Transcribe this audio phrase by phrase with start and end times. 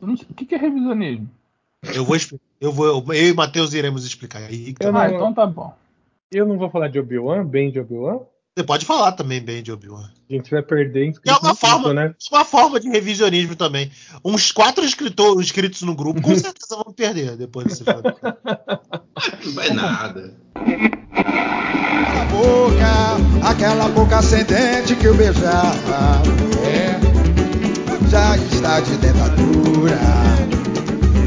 [0.00, 1.28] O que, é revisionismo?
[1.94, 2.16] Eu vou
[2.60, 4.42] eu vou eu e o Matheus iremos explicar.
[4.42, 5.74] Aí, eu não, ah, então tá bom.
[6.30, 8.20] Eu não vou falar de Obi-Wan, bem de Obi-Wan?
[8.58, 10.10] Você pode falar também bem de Obi-Wan.
[10.28, 11.14] A gente vai perder.
[11.24, 12.12] É uma forma, né?
[12.32, 13.88] uma forma de revisionismo também.
[14.24, 17.84] Uns quatro escritores inscritos no grupo com certeza vão perder depois desse
[19.44, 20.34] Não vai nada.
[22.02, 26.20] Aquela boca, aquela boca ascendente que eu beijava.
[26.66, 27.07] É,
[28.08, 29.98] já está de dentadura.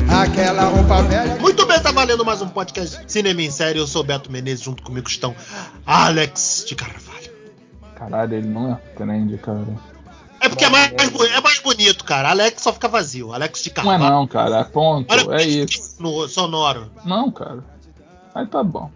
[0.10, 1.36] Aquela roupa velha.
[1.36, 3.78] Muito bem, tá valendo mais um podcast Cinema em Série.
[3.78, 5.36] Eu sou Beto Menezes, junto comigo estão
[5.86, 7.32] Alex de Carvalho.
[7.96, 9.64] Caralho, ele não é trend, cara.
[10.40, 12.32] É porque é mais, é mais bonito, cara.
[12.32, 13.32] Alex só fica vazio.
[13.32, 14.00] Alex de Carvalho.
[14.00, 14.60] Não é não, cara.
[14.62, 15.14] É ponto.
[15.14, 15.98] Olha é isso.
[16.00, 16.92] No sonoro.
[17.06, 17.64] Não, cara.
[18.34, 18.90] Aí tá bom.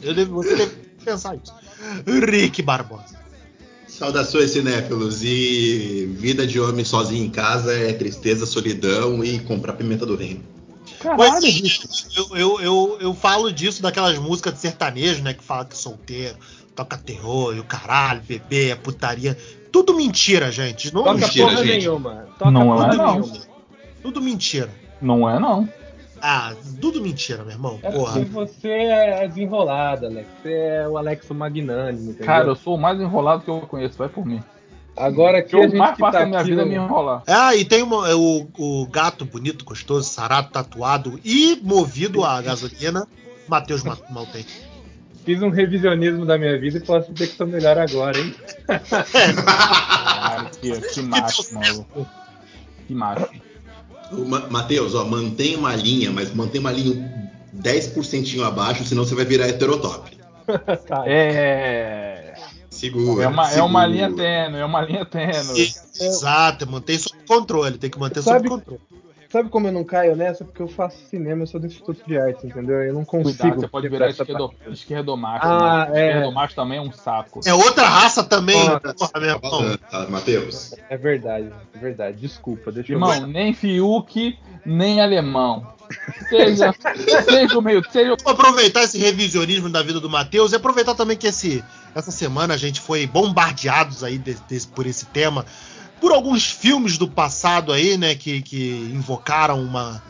[0.00, 0.74] Eu devo, você deve
[1.04, 1.52] pensar isso.
[2.06, 3.15] Rick Barbosa.
[3.96, 5.22] Saudações, cinéfilos.
[5.24, 10.44] E vida de homem sozinho em casa é tristeza, solidão e comprar pimenta do reino.
[11.00, 11.46] Caralho,
[12.14, 15.32] eu, eu, eu, eu, falo disso daquelas músicas de sertanejo, né?
[15.32, 16.36] Que fala que é solteiro,
[16.74, 19.36] toca terror e o caralho, bebê, é putaria.
[19.72, 20.92] Tudo mentira, gente.
[20.92, 21.78] Não toca mentira, porra gente.
[21.78, 22.28] nenhuma.
[22.38, 23.20] Toca não é, não.
[23.20, 23.38] Nenhuma.
[24.02, 24.70] Tudo mentira.
[25.00, 25.68] Não é, não.
[26.20, 27.78] Ah, tudo mentira, meu irmão.
[27.82, 28.14] É porra.
[28.14, 30.28] porque você é desenrolado, Alex.
[30.42, 32.10] Você é o Alex magnânimo.
[32.10, 32.26] Entendeu?
[32.26, 33.98] Cara, eu sou o mais enrolado que eu conheço.
[33.98, 34.42] Vai por mim.
[34.96, 37.22] Agora que eu mais faço tá a minha vida é me enrolar.
[37.26, 42.40] Ah, e tem uma, é o, o gato bonito, gostoso, sarado, tatuado e movido a
[42.40, 43.06] gasolina,
[43.46, 44.44] Matheus Maltem.
[45.24, 48.34] Fiz um revisionismo da minha vida e posso dizer que estou melhor agora, hein?
[48.66, 52.06] Cara, que, que macho, maluco.
[52.86, 53.28] Que macho.
[54.50, 59.48] Matheus, ó, mantém uma linha, mas mantém uma linha 10% abaixo, senão você vai virar
[59.48, 60.16] heterotop.
[61.06, 62.34] é.
[62.70, 63.24] Segura.
[63.24, 63.60] É uma, segura.
[63.60, 65.72] é uma linha tênue, é uma linha tênue.
[65.98, 68.80] Exato, mantém sob controle, tem que manter sob controle.
[69.36, 70.46] Sabe como eu não caio nessa?
[70.46, 72.82] Porque eu faço cinema, eu sou do Instituto de Artes, entendeu?
[72.82, 73.36] Eu não consigo.
[73.36, 75.44] Cuidado, você pode virar esquerdo, esquerdomacho.
[75.44, 76.00] Ah, né?
[76.00, 76.08] é.
[76.08, 77.40] Esquerdomacho também é um saco.
[77.44, 78.64] É outra raça também,
[78.96, 79.78] porra, meu irmão.
[80.08, 80.74] Matheus.
[80.88, 82.16] É verdade, é verdade.
[82.16, 83.26] Desculpa, deixa Irmão, eu ver.
[83.26, 85.66] nem Fiuk, nem alemão.
[86.30, 86.72] Seja,
[87.28, 87.84] seja o meio.
[87.92, 88.16] Seja...
[88.24, 91.62] Vou aproveitar esse revisionismo da vida do Matheus e aproveitar também que esse,
[91.94, 95.44] essa semana a gente foi bombardeados aí de, de, por esse tema
[96.00, 100.02] por alguns filmes do passado aí, né, que, que invocaram uma,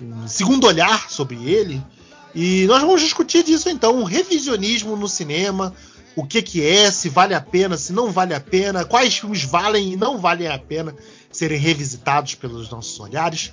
[0.00, 1.82] um segundo olhar sobre ele.
[2.34, 5.74] E nós vamos discutir disso então, um revisionismo no cinema,
[6.14, 9.44] o que que é, se vale a pena, se não vale a pena, quais filmes
[9.44, 10.94] valem e não valem a pena
[11.30, 13.52] serem revisitados pelos nossos olhares.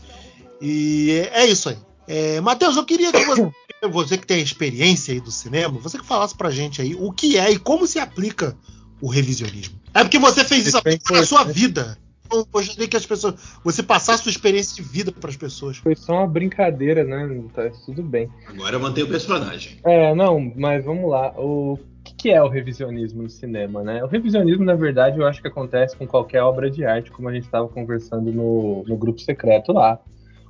[0.61, 1.77] E é isso aí.
[2.07, 3.51] É, Matheus, eu queria que você,
[3.89, 7.37] você que tem experiência aí do cinema, você que falasse pra gente aí o que
[7.37, 8.57] é e como se aplica
[9.01, 9.79] o revisionismo.
[9.93, 11.97] É porque você fez isso na sua vida.
[12.31, 13.35] Eu gostaria que as pessoas.
[13.63, 15.77] Você passasse sua experiência de vida para as pessoas.
[15.77, 17.43] Foi só uma brincadeira, né?
[17.53, 18.29] Tá tudo bem.
[18.47, 19.77] Agora eu mantenho o personagem.
[19.85, 21.33] É, não, mas vamos lá.
[21.37, 21.77] O
[22.17, 24.03] que é o revisionismo no cinema, né?
[24.03, 27.33] O revisionismo, na verdade, eu acho que acontece com qualquer obra de arte, como a
[27.33, 29.99] gente estava conversando no, no grupo secreto lá.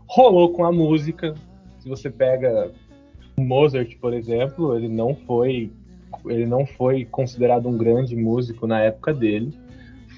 [0.08, 1.34] Rolou com a música.
[1.80, 2.72] Se você pega
[3.38, 5.72] Mozart, por exemplo, ele não foi
[6.28, 9.54] ele não foi considerado um grande músico na época dele.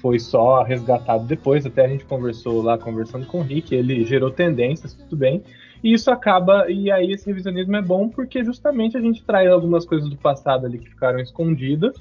[0.00, 4.30] Foi só resgatado depois, até a gente conversou lá, conversando com o Rick, ele gerou
[4.30, 5.42] tendências, tudo bem.
[5.82, 9.84] E isso acaba, e aí esse revisionismo é bom porque justamente a gente traz algumas
[9.84, 11.96] coisas do passado ali que ficaram escondidas,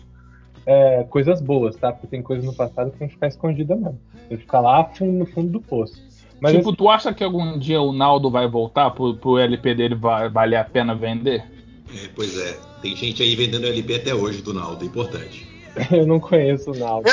[0.66, 1.92] é, coisas boas, tá?
[1.92, 4.00] Porque tem coisas no passado que vão ficar escondidas mesmo.
[4.30, 6.02] Vai ficar lá no fundo do poço.
[6.40, 6.78] Mas tipo, esse...
[6.78, 10.64] tu acha que algum dia o Naldo vai voltar pro, pro LP dele vale a
[10.64, 11.44] pena vender?
[11.94, 12.58] É, pois é.
[12.82, 15.48] Tem gente aí vendendo LP até hoje do Naldo, importante.
[15.92, 17.10] Eu não conheço o Naldo.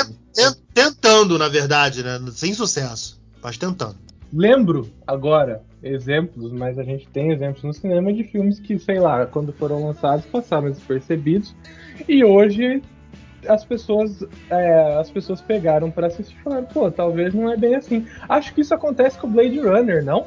[0.73, 2.19] Tentando, na verdade, né?
[2.31, 3.21] Sem sucesso.
[3.41, 3.95] Mas tentando.
[4.33, 9.25] Lembro agora exemplos, mas a gente tem exemplos no cinema de filmes que, sei lá,
[9.25, 11.55] quando foram lançados passaram despercebidos
[12.07, 12.81] e hoje
[13.47, 17.75] as pessoas é, as pessoas pegaram para assistir e falaram, pô, talvez não é bem
[17.75, 18.05] assim.
[18.27, 20.25] Acho que isso acontece com o Blade Runner, não?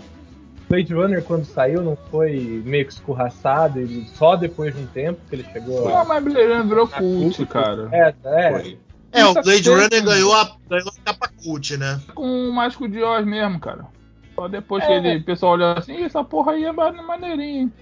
[0.69, 5.21] Blade Runner, quando saiu, não foi meio que escorraçado e só depois de um tempo
[5.29, 5.89] que ele chegou.
[5.89, 7.89] Não, mas Blade Runner virou cult, cara.
[7.91, 8.77] É, é.
[9.11, 12.01] É, o Blade Runner ganhou a, ganhou a capa cult, né?
[12.15, 13.87] Com o Mágico de Oz mesmo, cara.
[14.35, 14.87] Só depois é.
[14.87, 17.73] que ele, o pessoal olhou assim, essa porra aí é maneirinho.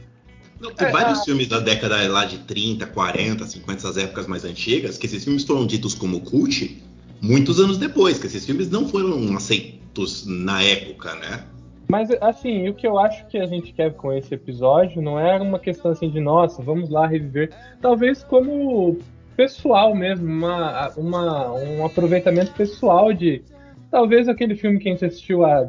[0.60, 1.24] Não, tem é, vários é.
[1.24, 5.44] filmes da década lá de 30, 40, 50, essas épocas mais antigas, que esses filmes
[5.44, 6.82] foram ditos como cult
[7.20, 11.44] muitos anos depois, que esses filmes não foram aceitos na época, né?
[11.88, 15.40] Mas, assim, o que eu acho que a gente quer com esse episódio não é
[15.40, 17.50] uma questão assim de, nossa, vamos lá reviver.
[17.80, 18.98] Talvez como
[19.36, 23.42] pessoal mesmo, uma, uma, um aproveitamento pessoal de.
[23.90, 25.68] Talvez aquele filme que a gente assistiu há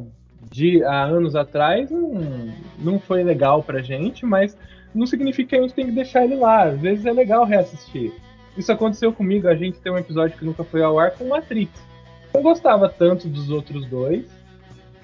[0.50, 4.58] de há anos atrás não, não foi legal pra gente, mas
[4.96, 6.64] não significa que a gente tem que deixar ele lá.
[6.64, 8.12] Às vezes é legal reassistir.
[8.58, 11.72] Isso aconteceu comigo, a gente tem um episódio que nunca foi ao ar com Matrix.
[12.34, 14.26] Eu gostava tanto dos outros dois.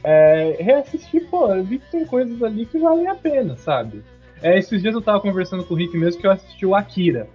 [0.03, 4.03] É, reassistir, pô, eu vi que tem coisas ali que valem a pena, sabe?
[4.41, 7.27] É, esses dias eu tava conversando com o Rick mesmo que eu assisti o Akira.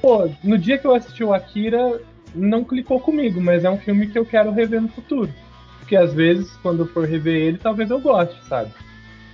[0.00, 2.00] Pô, no dia que eu assisti o Akira,
[2.34, 5.30] não clicou comigo, mas é um filme que eu quero rever no futuro.
[5.78, 8.70] Porque às vezes, quando eu for rever ele, talvez eu goste, sabe?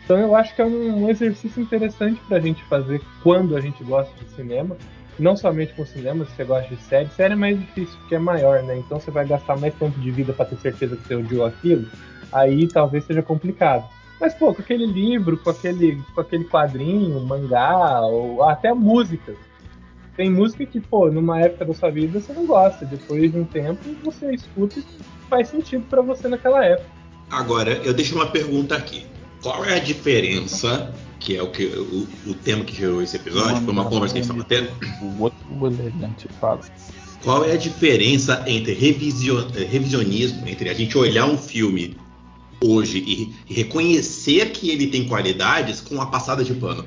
[0.04, 4.12] Então eu acho que é um exercício interessante pra gente fazer quando a gente gosta
[4.24, 4.76] de cinema.
[5.18, 7.08] Não somente com cinema, se você gosta de série.
[7.10, 8.78] Série é mais difícil, porque é maior, né?
[8.78, 11.86] Então você vai gastar mais tempo de vida para ter certeza que você odiou aquilo.
[12.32, 13.88] Aí talvez seja complicado.
[14.20, 19.36] Mas, pô, com aquele livro, com aquele, com aquele quadrinho, mangá, ou até músicas.
[20.16, 22.84] Tem música que, pô, numa época da sua vida você não gosta.
[22.84, 24.84] Depois de um tempo você escuta e
[25.30, 26.90] faz sentido para você naquela época.
[27.30, 29.06] Agora, eu deixo uma pergunta aqui.
[29.40, 33.62] Qual é a diferença, que é o, que, o, o tema que gerou esse episódio,
[33.62, 35.16] foi uma conversa que a gente estava tendo?
[35.16, 36.60] O outro elegante fala.
[37.22, 41.96] Qual é a diferença entre revision, revisionismo, entre a gente olhar um filme
[42.62, 46.84] hoje e, reconhecer que ele tem qualidades com a passada de pano?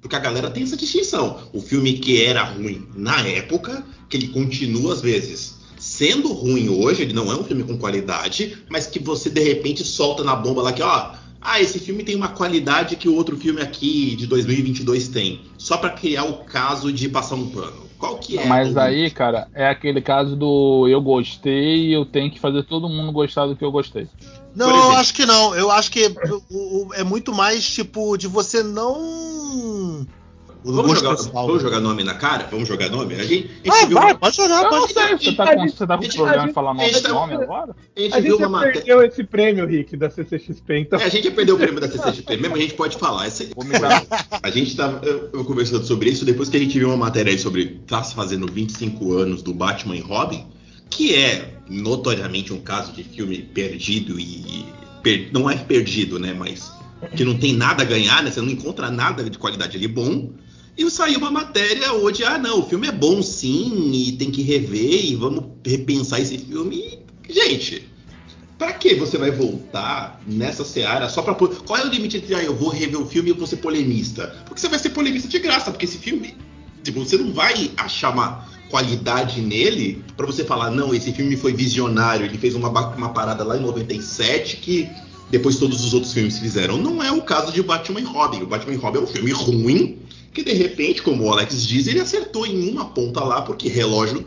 [0.00, 1.38] Porque a galera tem essa distinção.
[1.52, 7.02] O filme que era ruim na época, que ele continua às vezes sendo ruim hoje,
[7.02, 10.60] ele não é um filme com qualidade, mas que você de repente solta na bomba
[10.60, 14.26] lá que, ó, ah, esse filme tem uma qualidade que o outro filme aqui de
[14.26, 17.88] 2022 tem, só para criar o caso de passar um pano.
[17.98, 18.46] Qual que é?
[18.46, 22.88] Mas aí, cara, é aquele caso do eu gostei e eu tenho que fazer todo
[22.88, 24.06] mundo gostar do que eu gostei.
[24.54, 25.54] Não, eu acho que não.
[25.54, 26.12] Eu acho que
[26.94, 30.06] é muito mais tipo de você não
[30.64, 32.46] Vamos jogar, vamos jogar, nome na cara?
[32.50, 33.14] Vamos jogar nome?
[33.14, 34.14] A gente, a gente ah, vai, uma...
[34.16, 36.52] pode jogar, eu pode sei, você tá com, você tá com gente, problema gente, em
[36.52, 37.76] falar nome, tá, nome agora?
[37.96, 38.72] A gente, a gente já matéria...
[38.74, 41.00] perdeu esse prêmio, Rick, da CCXP, então...
[41.00, 43.28] É, a gente já perdeu o prêmio da CCXP, mesmo a gente pode falar.
[43.28, 43.50] Esse...
[44.42, 47.30] a gente tava eu, eu, conversando sobre isso depois que a gente viu uma matéria
[47.30, 50.44] aí sobre tá fazendo 25 anos do Batman e Robin,
[50.90, 54.64] que é notoriamente um caso de filme perdido e...
[55.02, 55.30] Per...
[55.32, 56.72] não é perdido, né, mas
[57.16, 58.30] que não tem nada a ganhar, né?
[58.30, 60.30] Você não encontra nada de qualidade ali bom.
[60.76, 64.42] E saiu uma matéria hoje, ah não, o filme é bom sim, e tem que
[64.42, 66.98] rever, e vamos repensar esse filme.
[67.28, 67.88] E, gente,
[68.56, 72.42] para que você vai voltar nessa seara só para Qual é o limite entre ah,
[72.42, 74.36] eu vou rever o filme e eu vou ser polemista?
[74.44, 76.36] Porque você vai ser polemista de graça, porque esse filme,
[76.82, 81.52] tipo, você não vai achar uma qualidade nele para você falar, não, esse filme foi
[81.52, 84.88] visionário, ele fez uma, uma parada lá em 97 que
[85.30, 86.78] depois todos os outros filmes fizeram.
[86.78, 88.42] Não é o caso de Batman e Robin.
[88.42, 89.98] O Batman e Robin é um filme ruim,
[90.32, 94.26] que de repente, como o Alex diz, ele acertou em uma ponta lá, porque relógio,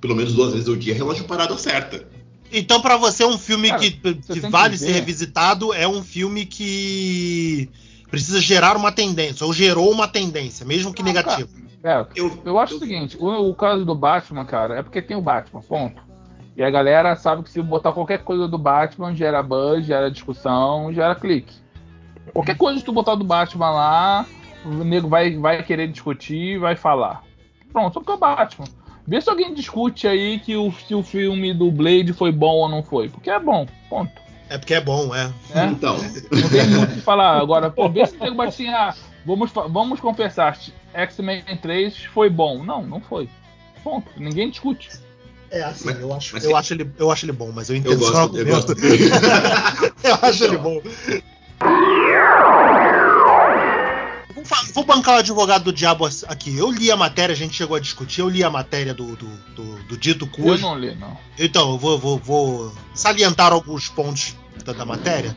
[0.00, 2.06] pelo menos duas vezes ao dia, relógio parado acerta.
[2.52, 6.46] Então, para você, um filme Cara, que, que vale que ser revisitado é um filme
[6.46, 7.68] que
[8.10, 11.48] precisa gerar uma tendência, ou gerou uma tendência, mesmo que ah, negativa.
[11.82, 15.02] É, eu, eu acho eu, o seguinte: o, o, caso do Batman, cara, é porque
[15.02, 16.02] tem o Batman, ponto.
[16.56, 20.92] E a galera sabe que se botar qualquer coisa do Batman, gera buzz, gera discussão,
[20.92, 21.54] gera clique.
[22.32, 24.26] Qualquer coisa que tu botar do Batman lá,
[24.64, 27.22] o nego vai, vai querer discutir, vai falar.
[27.72, 28.66] Pronto, só porque é o Batman.
[29.06, 32.68] Vê se alguém discute aí que o, se o filme do Blade foi bom ou
[32.68, 33.08] não foi.
[33.08, 34.25] Porque é bom, ponto.
[34.48, 35.32] É porque é bom, é.
[35.54, 35.64] é?
[35.66, 35.98] Então.
[35.98, 37.40] Não tem muito o que falar.
[37.40, 40.58] Agora, pô, vê se o bate assim, ah, vamos, vamos confessar,
[40.94, 42.62] X-Men 3 foi bom.
[42.62, 43.28] Não, não foi.
[43.82, 44.08] Ponto.
[44.16, 44.90] Ninguém discute.
[45.50, 47.92] É assim, mas, eu, acho, eu, acho ele, eu acho ele bom, mas eu entendo
[47.92, 48.72] eu gosto, eu, gosto.
[50.02, 50.82] eu acho ele bom.
[54.72, 56.56] Vou bancar o advogado do diabo aqui.
[56.56, 59.26] Eu li a matéria, a gente chegou a discutir, eu li a matéria do, do,
[59.54, 60.48] do, do Dito Cujo.
[60.48, 61.16] Eu não li, não.
[61.38, 65.36] Então, eu vou, vou, vou salientar alguns pontos da, da matéria.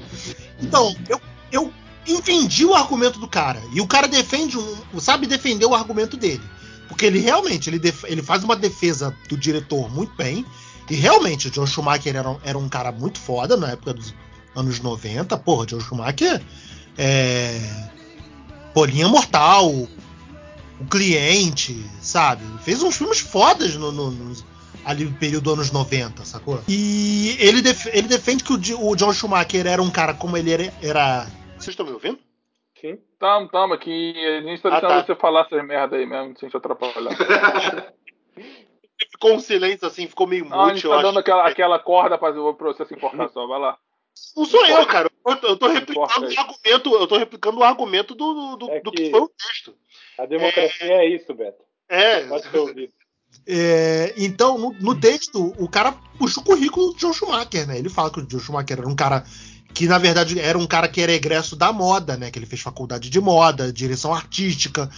[0.62, 1.74] Então, eu, eu
[2.08, 3.62] entendi o argumento do cara.
[3.74, 5.00] E o cara defende um.
[5.00, 6.44] sabe defender o argumento dele.
[6.88, 10.46] Porque ele realmente ele, def, ele faz uma defesa do diretor muito bem.
[10.90, 14.14] E realmente, o John Schumacher era, era um cara muito foda na época dos
[14.56, 15.38] anos 90.
[15.38, 16.42] Porra, John Schumacher
[16.98, 17.62] é,
[18.74, 22.44] Bolinha Mortal, O Cliente, sabe?
[22.64, 24.34] Fez uns filmes fodas no, no, no,
[24.86, 26.62] ali no período dos anos 90, sacou?
[26.68, 30.52] E ele, def ele defende que o, o, John Schumacher era um cara como ele
[30.52, 30.74] era.
[30.82, 31.28] era...
[31.58, 32.20] Vocês estão me ouvindo?
[32.80, 32.98] Sim.
[33.20, 34.14] Tamo, tamo aqui.
[34.18, 35.06] A gente tá ah, deixando ah, tá.
[35.06, 37.14] você falar essas merda aí mesmo, sem te atrapalhar.
[39.12, 40.58] ficou um silêncio assim, ficou meio muito.
[40.60, 43.78] a gente tá dando aquela, aquela corda pra, pra você se importar só, vai lá.
[44.36, 45.10] Não sou eu, cara.
[45.26, 46.96] Eu, eu tô replicando o argumento.
[46.96, 49.76] Eu tô replicando o argumento do, do, é do que, que, foi o texto.
[50.18, 51.64] A democracia é, é isso, Beto.
[51.88, 52.26] É.
[52.26, 52.94] Pode ser ouvido.
[53.48, 57.78] É, então, no, no, texto, o cara puxa o currículo do John Schumacher, né?
[57.78, 59.24] Ele fala que o John Schumacher era um cara
[59.74, 62.32] que na verdade era um cara que era egresso da moda, né?
[62.32, 64.90] Que ele fez faculdade de moda, direção artística.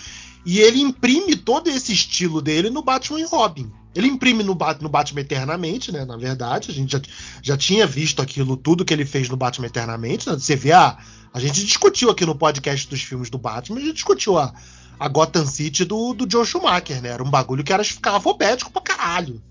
[0.45, 3.71] E ele imprime todo esse estilo dele no Batman e Robin.
[3.93, 6.05] Ele imprime no, no Batman Eternamente, né?
[6.05, 7.01] Na verdade, a gente já,
[7.41, 10.29] já tinha visto aquilo tudo que ele fez no Batman Eternamente.
[10.29, 10.37] Né?
[10.37, 10.97] Você vê a.
[11.33, 14.53] A gente discutiu aqui no podcast dos filmes do Batman, a gente discutiu a,
[14.99, 17.09] a Gotham City do, do Joe Schumacher, né?
[17.09, 19.41] Era um bagulho que era ficava alfabético pra caralho.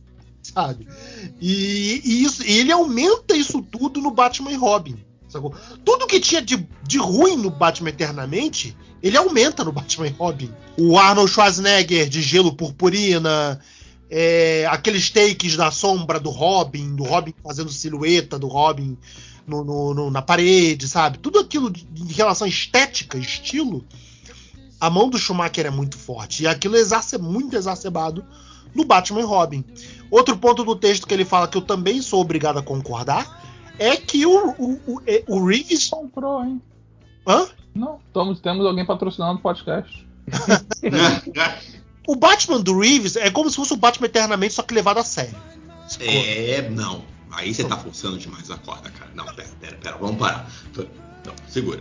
[0.43, 0.87] Sabe?
[1.41, 4.99] E, e, isso, e ele aumenta isso tudo no Batman e Robin.
[5.31, 5.55] Sacou?
[5.85, 10.53] Tudo que tinha de, de ruim no Batman Eternamente, ele aumenta no Batman Robin.
[10.77, 13.61] O Arnold Schwarzenegger de gelo purpurina,
[14.11, 18.99] é, aqueles takes da sombra do Robin, do Robin fazendo silhueta do Robin
[19.47, 21.19] no, no, no, na parede, sabe?
[21.19, 23.85] Tudo aquilo de, em relação à estética, estilo,
[24.81, 26.43] a mão do Schumacher é muito forte.
[26.43, 28.25] E aquilo é muito exacerbado
[28.75, 29.65] no Batman Robin.
[30.11, 33.40] Outro ponto do texto que ele fala que eu também sou obrigado a concordar
[33.81, 35.89] é que o, o, o, é, o Reeves.
[35.89, 36.61] Comprou, hein?
[37.27, 37.49] Hã?
[37.75, 40.07] Não, estamos, temos alguém patrocinando o podcast.
[42.07, 45.05] o Batman do Reeves é como se fosse o Batman eternamente, só que levado a
[45.05, 45.35] sério.
[45.99, 47.03] É, não.
[47.33, 49.11] Aí você tá forçando demais a corda, cara.
[49.15, 50.51] Não, pera, pera, pera, vamos parar.
[51.25, 51.81] Não, segura.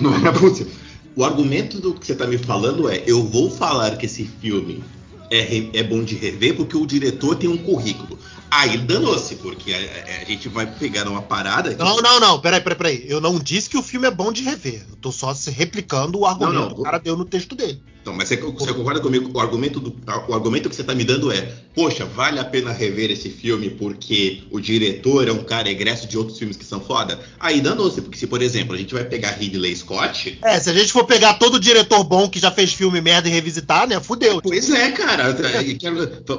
[0.00, 0.72] Não é possível.
[1.14, 4.82] O argumento do que você tá me falando é: eu vou falar que esse filme
[5.30, 8.18] é, é bom de rever porque o diretor tem um currículo.
[8.50, 11.74] Aí danou-se, porque a, a, gente vai pegar uma parada.
[11.74, 11.82] Que...
[11.82, 13.04] Não, não, não, peraí, peraí, peraí.
[13.08, 14.86] Eu não disse que o filme é bom de rever.
[14.88, 17.82] Eu tô só replicando o argumento não, não, que o cara deu no texto dele.
[18.04, 19.30] Então, mas você, você, concorda comigo?
[19.32, 19.96] O argumento, do,
[20.28, 21.40] o argumento que você está me dando é:
[21.74, 26.18] poxa, vale a pena rever esse filme porque o diretor é um cara egresso de
[26.18, 27.18] outros filmes que são foda?
[27.40, 30.38] Aí danou-se, porque se, por exemplo, a gente vai pegar Ridley Scott.
[30.42, 33.32] É, se a gente for pegar todo diretor bom que já fez filme merda e
[33.32, 33.98] revisitar, né?
[33.98, 34.42] Fudeu.
[34.42, 35.34] Pois é, cara.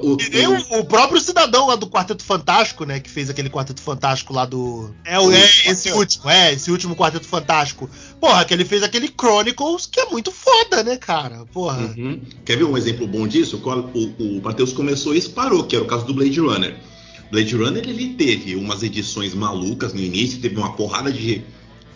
[0.03, 2.99] o, o, o, próprio cidadão lá do Quarteto Fantástico, né?
[2.99, 4.93] Que fez aquele Quarteto Fantástico lá do.
[5.03, 7.89] É, o, é esse último, é, esse último Quarteto Fantástico.
[8.21, 11.43] Porra, que ele fez aquele Chronicles que é muito foda, né, cara?
[11.55, 11.95] Porra.
[11.97, 12.19] Uhum.
[12.43, 13.61] Quer ver um exemplo bom disso?
[13.63, 16.75] O, o Matheus começou e parou, que era o caso do Blade Runner.
[17.31, 21.41] Blade Runner ele teve umas edições malucas no início, teve uma porrada de,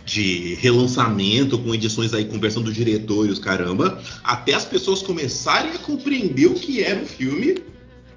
[0.05, 5.03] de relançamento com edições aí com versão do diretor e os caramba, até as pessoas
[5.03, 7.57] começarem a compreender o que era o filme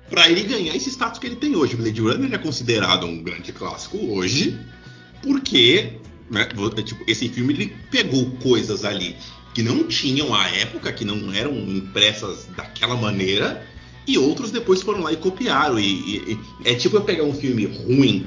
[0.08, 1.74] para ele ganhar esse status que ele tem hoje.
[1.74, 4.56] Blade Runner é considerado um grande clássico hoje,
[5.20, 5.94] porque
[6.30, 6.46] né,
[6.84, 9.16] tipo, esse filme ele pegou coisas ali
[9.54, 13.66] que não tinham à época, que não eram impressas daquela maneira,
[14.06, 15.78] e outros depois foram lá e copiaram.
[15.78, 18.26] E, e, e, é tipo eu pegar um filme ruim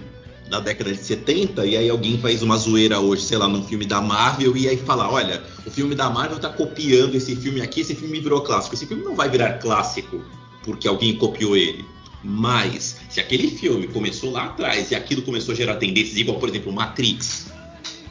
[0.49, 3.85] da década de 70 e aí alguém faz uma zoeira hoje, sei lá, num filme
[3.85, 7.81] da Marvel e aí fala, olha, o filme da Marvel tá copiando esse filme aqui,
[7.81, 8.75] esse filme virou clássico.
[8.75, 10.23] Esse filme não vai virar clássico
[10.63, 11.83] porque alguém copiou ele.
[12.23, 16.49] Mas se aquele filme começou lá atrás e aquilo começou a gerar tendências, igual por
[16.49, 17.47] exemplo Matrix,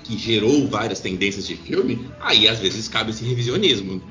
[0.05, 4.03] que gerou várias tendências de filme, aí às vezes cabe esse revisionismo.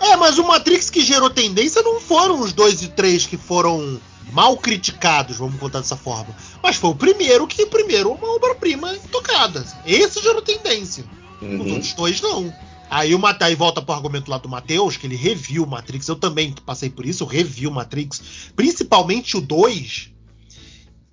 [0.00, 3.98] É, mas o Matrix que gerou tendência não foram os dois e três que foram
[4.32, 6.34] mal criticados, vamos contar dessa forma.
[6.62, 9.64] Mas foi o primeiro que, primeiro, uma obra-prima tocada.
[9.86, 11.04] Esse gerou tendência.
[11.40, 11.60] Uhum.
[11.62, 12.52] Os outros dois não.
[12.90, 16.06] Aí o Matai volta pro argumento lá do Matheus, que ele reviu o Matrix.
[16.08, 18.50] Eu também passei por isso, eu revi o Matrix.
[18.54, 20.10] Principalmente o 2,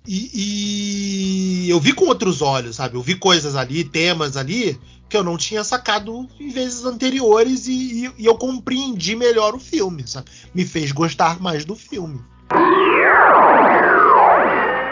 [0.06, 2.96] e, e, eu vi com outros olhos, sabe?
[2.96, 8.04] Eu vi coisas ali, temas ali, que eu não tinha sacado em vezes anteriores e,
[8.04, 10.30] e, e eu compreendi melhor o filme, sabe?
[10.54, 12.20] Me fez gostar mais do filme.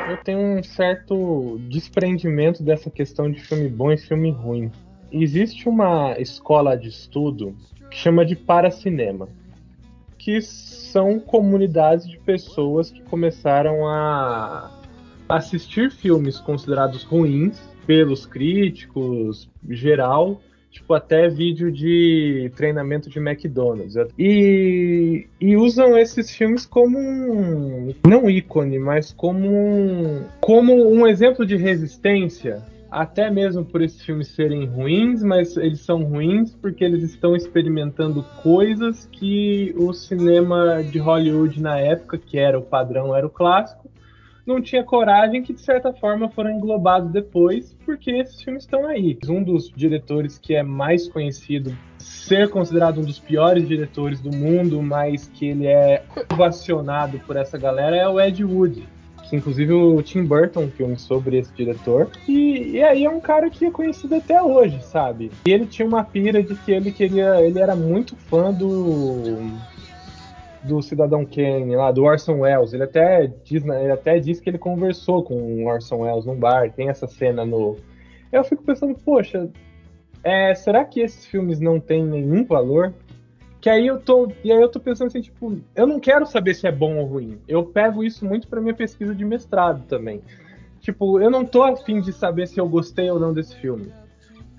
[0.08, 4.72] Eu tenho um certo desprendimento dessa questão de filme bom e filme ruim.
[5.10, 7.54] Existe uma escola de estudo
[7.90, 9.28] que chama de paracinema,
[10.16, 14.70] que são comunidades de pessoas que começaram a
[15.36, 23.94] assistir filmes considerados ruins pelos críticos geral, tipo até vídeo de treinamento de McDonald's.
[24.18, 31.46] E, e usam esses filmes como um, não ícone, mas como um, como um exemplo
[31.46, 32.62] de resistência.
[32.90, 38.22] Até mesmo por esses filmes serem ruins, mas eles são ruins porque eles estão experimentando
[38.42, 43.81] coisas que o cinema de Hollywood na época, que era o padrão, era o clássico,
[44.46, 49.18] não tinha coragem, que de certa forma foram englobados depois, porque esses filmes estão aí.
[49.28, 54.82] Um dos diretores que é mais conhecido, ser considerado um dos piores diretores do mundo,
[54.82, 58.86] mas que ele é ovacionado por essa galera, é o Ed Wood.
[59.28, 62.10] Que inclusive o Tim Burton, filme sobre esse diretor.
[62.28, 65.30] E, e aí é um cara que é conhecido até hoje, sabe?
[65.46, 67.40] E ele tinha uma pira de que ele queria.
[67.40, 69.40] Ele era muito fã do
[70.64, 72.72] do Cidadão Kane, lá, do Orson Welles.
[72.72, 76.36] Ele até diz, né, ele até diz que ele conversou com o Orson Welles num
[76.36, 76.72] bar.
[76.72, 77.76] Tem essa cena no
[78.30, 79.50] Eu fico pensando, poxa,
[80.22, 82.94] é, será que esses filmes não têm nenhum valor?
[83.60, 86.54] Que aí eu tô, e aí eu tô pensando assim, tipo, eu não quero saber
[86.54, 87.38] se é bom ou ruim.
[87.46, 90.20] Eu pego isso muito para minha pesquisa de mestrado também.
[90.80, 93.92] Tipo, eu não tô afim de saber se eu gostei ou não desse filme.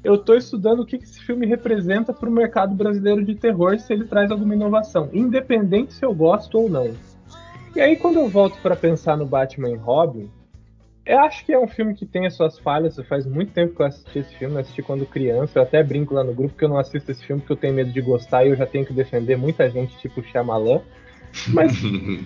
[0.03, 3.93] Eu tô estudando o que esse filme representa para o mercado brasileiro de terror, se
[3.93, 6.93] ele traz alguma inovação, independente se eu gosto ou não.
[7.75, 10.29] E aí quando eu volto para pensar no Batman e Robin,
[11.05, 12.95] eu acho que é um filme que tem as suas falhas.
[13.10, 15.60] Faz muito tempo que eu assisti esse filme, eu assisti quando criança.
[15.60, 17.74] Eu até brinco lá no grupo que eu não assisto esse filme porque eu tenho
[17.74, 20.81] medo de gostar e eu já tenho que defender muita gente, tipo Shyamalan.
[21.50, 21.74] Mas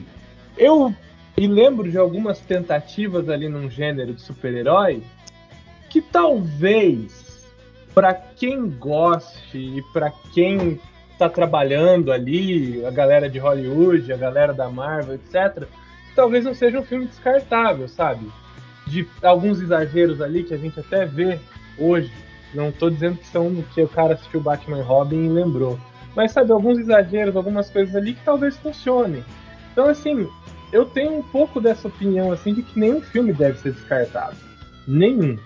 [0.58, 0.94] eu
[1.36, 5.02] me lembro de algumas tentativas ali num gênero de super-herói
[5.90, 7.27] que talvez,
[7.98, 10.80] para quem goste e para quem
[11.12, 15.68] está trabalhando ali, a galera de Hollywood, a galera da Marvel, etc.,
[16.16, 18.30] talvez não seja um filme descartável, sabe?
[18.88, 21.40] de alguns exageros ali que a gente até vê
[21.78, 22.12] hoje.
[22.54, 25.80] Não estou dizendo que são que o cara assistiu Batman Robin e lembrou.
[26.16, 29.24] Mas sabe, alguns exageros, algumas coisas ali que talvez funcionem.
[29.72, 30.28] Então, assim,
[30.72, 34.38] eu tenho um pouco dessa opinião assim de que nenhum filme deve ser descartado.
[34.88, 35.38] Nenhum.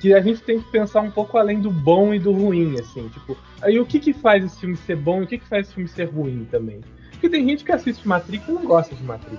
[0.00, 3.08] Que a gente tem que pensar um pouco além do bom e do ruim, assim,
[3.08, 5.66] tipo, aí o que que faz esse filme ser bom e o que que faz
[5.66, 6.80] esse filme ser ruim também?
[7.10, 9.38] Porque tem gente que assiste Matrix e não gosta de Matrix.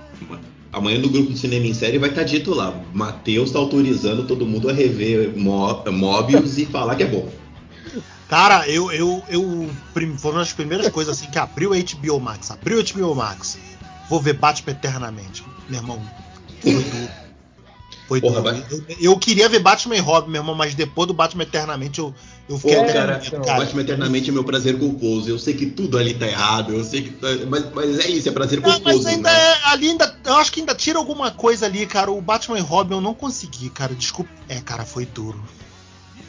[0.70, 4.26] Amanhã no grupo de cinema em série vai estar tá dito lá: Matheus tá autorizando
[4.26, 7.28] todo mundo a rever Mobius e falar que é bom.
[8.28, 9.70] Cara, eu, eu, eu.
[10.18, 12.50] Foi uma das primeiras coisas assim que abriu a HBO Max.
[12.50, 13.58] Abriu HBO Max.
[14.08, 15.42] Vou ver Batman eternamente.
[15.68, 16.00] Meu irmão,
[16.60, 17.29] foi.
[18.10, 18.64] Foi Porra, duro.
[18.68, 22.12] Eu, eu, queria ver Batman e Robin, meu irmão, mas depois do Batman eternamente eu,
[22.48, 22.74] eu fiquei.
[22.74, 25.30] Pô, cara, então, cara, Batman eternamente é meu prazer culposo.
[25.30, 26.74] Eu sei que tudo ali tá errado.
[26.74, 27.46] Eu sei que.
[27.46, 28.84] Mas, mas é isso, é prazer culposo.
[28.84, 29.38] Não, mas ainda né?
[29.38, 32.10] é, ali ainda eu acho que ainda tira alguma coisa ali, cara.
[32.10, 33.94] O Batman e Robin eu não consegui, cara.
[33.94, 34.28] Desculpa.
[34.48, 35.40] É, cara, foi duro.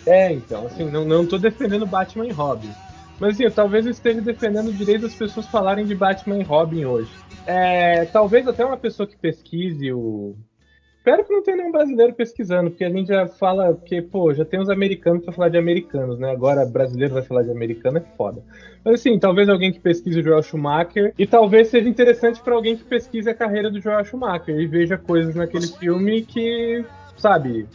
[0.05, 2.69] É, então, assim, não, não tô defendendo Batman e Robin.
[3.19, 6.43] Mas assim, eu talvez eu esteja defendendo o direito das pessoas falarem de Batman e
[6.43, 7.09] Robin hoje.
[7.47, 10.35] É, talvez até uma pessoa que pesquise o,
[11.01, 14.45] Espero que não tenha nenhum brasileiro pesquisando, porque a gente já fala que, pô, já
[14.45, 16.29] tem uns americanos para falar de americanos, né?
[16.29, 18.43] Agora brasileiro vai falar de americano é foda.
[18.85, 22.77] Mas assim, talvez alguém que pesquise o Joel Schumacher, e talvez seja interessante para alguém
[22.77, 26.85] que pesquise a carreira do Joel Schumacher e veja coisas naquele filme que,
[27.17, 27.67] sabe?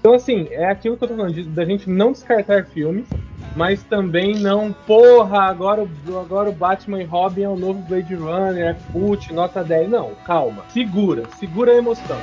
[0.00, 3.06] Então, assim, é aquilo que eu tô falando, de, da gente não descartar filmes,
[3.54, 5.86] mas também não, porra, agora,
[6.18, 9.90] agora o Batman e Robin é o novo Blade Runner, é cult, nota 10.
[9.90, 12.16] Não, calma, segura, segura a emoção.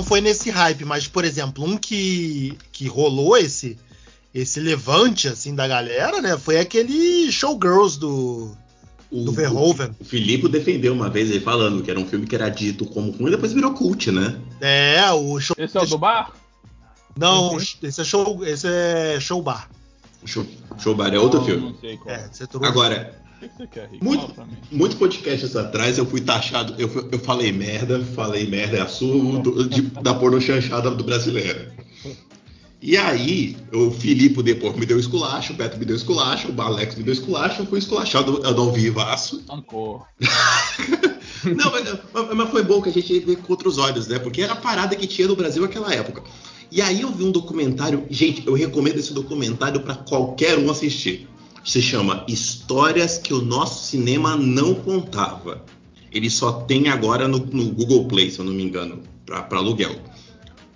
[0.00, 3.76] Não foi nesse hype, mas, por exemplo, um que, que rolou esse
[4.32, 6.38] esse levante assim da galera, né?
[6.38, 8.56] Foi aquele Showgirls do
[9.10, 9.90] o, do Verhoeven.
[10.00, 13.10] O, Filipe defendeu uma vez ele falando que era um filme que era dito como
[13.10, 14.40] ruim e depois virou cult, né?
[14.62, 15.54] É, o show.
[15.58, 16.32] Esse é o do bar?
[17.14, 17.58] Não, uhum.
[17.58, 19.68] esse é show, esse é show bar.
[20.24, 20.46] Show,
[20.78, 21.72] show bar é outro não, filme.
[21.72, 22.14] Não sei qual.
[22.14, 22.30] É,
[22.62, 23.20] Agora,
[24.02, 24.34] muito,
[24.70, 29.38] muitos podcasts atrás eu fui taxado, eu, eu falei merda, falei merda é a sua
[29.40, 31.72] do, de, da porno chanchada do brasileiro.
[32.82, 36.94] E aí, o Filipe depois me deu esculacho, o Beto me deu esculacho, o Alex
[36.96, 39.42] me deu esculacho, eu fui esculachado eu não vivaço.
[39.50, 40.06] Ancor.
[41.44, 44.18] não, mas, mas, foi bom que a gente vê com outros olhos, né?
[44.18, 46.22] Porque era a parada que tinha no Brasil naquela época.
[46.72, 51.28] E aí eu vi um documentário, gente, eu recomendo esse documentário para qualquer um assistir.
[51.70, 55.64] Se chama Histórias que o nosso cinema não contava.
[56.10, 59.94] Ele só tem agora no, no Google Play, se eu não me engano, para aluguel.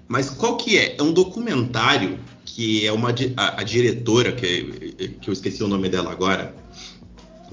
[0.07, 0.95] Mas qual que é?
[0.97, 5.89] É um documentário que é uma a, a diretora, que, que eu esqueci o nome
[5.89, 6.55] dela agora,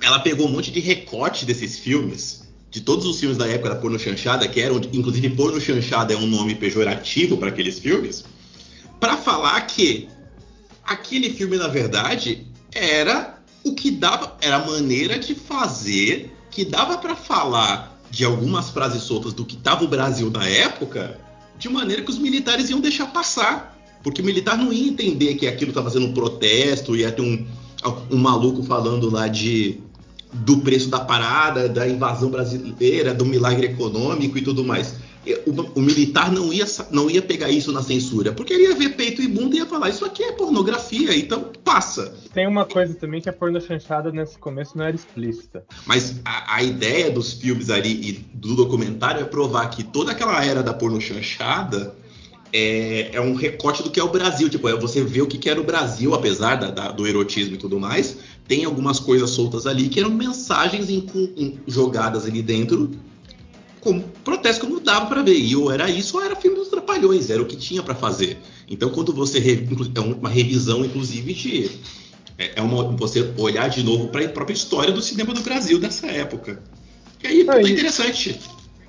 [0.03, 3.75] ela pegou um monte de recorte desses filmes, de todos os filmes da época da
[3.77, 8.23] porno chanchada, que eram, inclusive porno chanchada é um nome pejorativo para aqueles filmes,
[8.99, 10.07] para falar que
[10.83, 16.97] aquele filme, na verdade, era o que dava, era a maneira de fazer que dava
[16.97, 21.17] para falar de algumas frases soltas do que estava o Brasil na época
[21.57, 23.79] de maneira que os militares iam deixar passar.
[24.03, 27.45] Porque o militar não ia entender que aquilo estava fazendo um protesto, ia ter um,
[28.09, 29.79] um maluco falando lá de
[30.33, 34.95] do preço da parada, da invasão brasileira, do milagre econômico e tudo mais.
[35.45, 38.95] O, o, militar não ia, não ia pegar isso na censura, porque ele ia ver
[38.95, 42.15] peito e bunda e ia falar: Isso aqui é pornografia, então passa.
[42.33, 45.63] Tem uma coisa também que a porno chanchada nesse começo não era explícita.
[45.85, 50.43] Mas a, a, ideia dos filmes ali e do documentário é provar que toda aquela
[50.43, 51.93] era da porno chanchada
[52.53, 54.49] é, é um recorte do que é o Brasil.
[54.49, 57.55] Tipo, é você vê o que, que era o Brasil, apesar da, da, do erotismo
[57.55, 58.17] e tudo mais.
[58.47, 61.05] Tem algumas coisas soltas ali que eram mensagens em,
[61.37, 62.91] em, jogadas ali dentro,
[63.81, 65.37] como protesto como dava para ver.
[65.37, 68.37] E ou era isso ou era filme dos Trapalhões, era o que tinha para fazer.
[68.69, 69.39] Então, quando você.
[69.95, 71.71] É uma revisão, inclusive, de.
[72.37, 75.79] É, é uma, você olhar de novo para a própria história do cinema do Brasil
[75.79, 76.63] dessa época.
[77.21, 78.39] E aí, é interessante.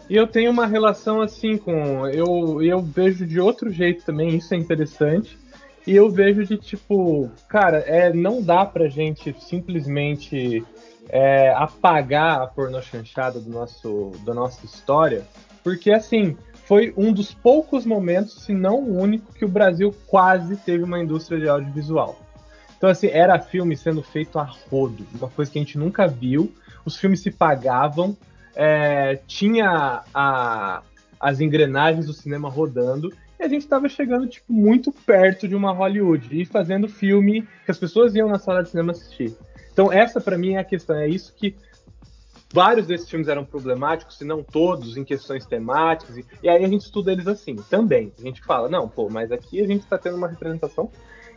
[0.09, 2.07] E eu tenho uma relação assim com.
[2.07, 5.39] Eu, eu vejo de outro jeito também, isso é interessante.
[5.87, 10.65] E eu vejo de tipo, cara, é, não dá pra gente simplesmente
[11.09, 15.27] é, apagar a pornô chanchada do nosso, da nossa história,
[15.65, 20.57] porque assim, foi um dos poucos momentos, se não o único, que o Brasil quase
[20.57, 22.17] teve uma indústria de audiovisual.
[22.77, 26.53] Então, assim, era filme sendo feito a rodo, uma coisa que a gente nunca viu.
[26.85, 28.17] Os filmes se pagavam,
[28.57, 30.83] é, tinha a,
[31.21, 36.41] as engrenagens do cinema rodando a gente estava chegando tipo muito perto de uma Hollywood
[36.41, 39.37] e fazendo filme que as pessoas iam na sala de cinema assistir.
[39.73, 41.55] Então essa para mim é a questão, é isso que
[42.53, 46.69] vários desses filmes eram problemáticos, se não todos, em questões temáticas, e, e aí a
[46.69, 48.13] gente estuda eles assim, também.
[48.19, 50.91] A gente fala, não, pô, mas aqui a gente está tendo uma representação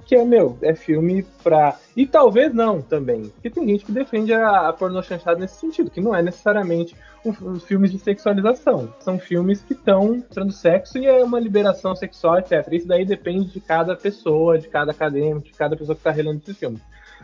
[0.05, 1.79] que é, meu, é filme pra.
[1.95, 3.23] E talvez não também.
[3.29, 6.95] Porque tem gente que defende a, a pornô chanchada nesse sentido, que não é necessariamente
[7.33, 8.93] filmes de sexualização.
[8.99, 12.67] São filmes que estão mostrando sexo e é uma liberação sexual, etc.
[12.71, 16.41] Isso daí depende de cada pessoa, de cada acadêmico, de cada pessoa que está relendo
[16.41, 16.79] esse filme.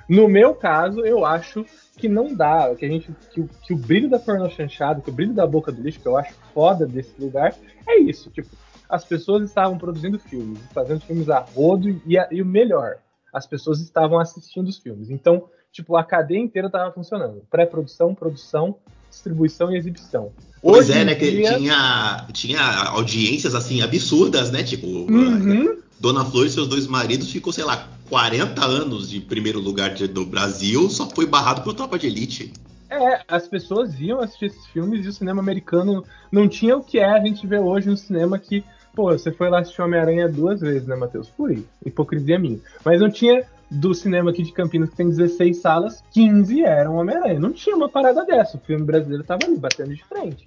[0.08, 4.10] No meu caso, eu acho que não dá, que a gente que, que o brilho
[4.10, 7.14] da pornô chanchada, que o brilho da boca do lixo, que eu acho foda desse
[7.22, 7.56] lugar,
[7.88, 8.50] é isso, tipo,
[8.90, 12.98] as pessoas estavam produzindo filmes, fazendo filmes a rodo e, a, e o melhor,
[13.34, 15.10] as pessoas estavam assistindo os filmes.
[15.10, 17.46] Então, tipo, a cadeia inteira estava funcionando.
[17.50, 18.76] Pré-produção, produção,
[19.12, 20.32] distribuição e exibição.
[20.62, 21.16] Pois Hoje é, né?
[21.16, 21.52] Dia...
[21.52, 24.64] Que tinha, tinha audiências assim absurdas, né?
[24.64, 25.78] Tipo, uhum.
[26.00, 30.08] Dona Flor e seus dois maridos ficou, sei lá, 40 anos de primeiro lugar de,
[30.08, 32.52] do Brasil, só foi barrado por Tropa de Elite.
[32.90, 37.00] É, as pessoas iam assistir esses filmes e o cinema americano não tinha o que
[37.00, 40.60] é a gente vê hoje no cinema que Pô, você foi lá assistir Homem-Aranha duas
[40.60, 41.30] vezes, né, Matheus?
[41.30, 41.66] Fui.
[41.86, 42.60] Hipocrisia minha.
[42.84, 47.40] Mas não tinha do cinema aqui de Campinas, que tem 16 salas, 15 eram Homem-Aranha.
[47.40, 48.58] Não tinha uma parada dessa.
[48.58, 50.46] O filme brasileiro tava ali, batendo de frente.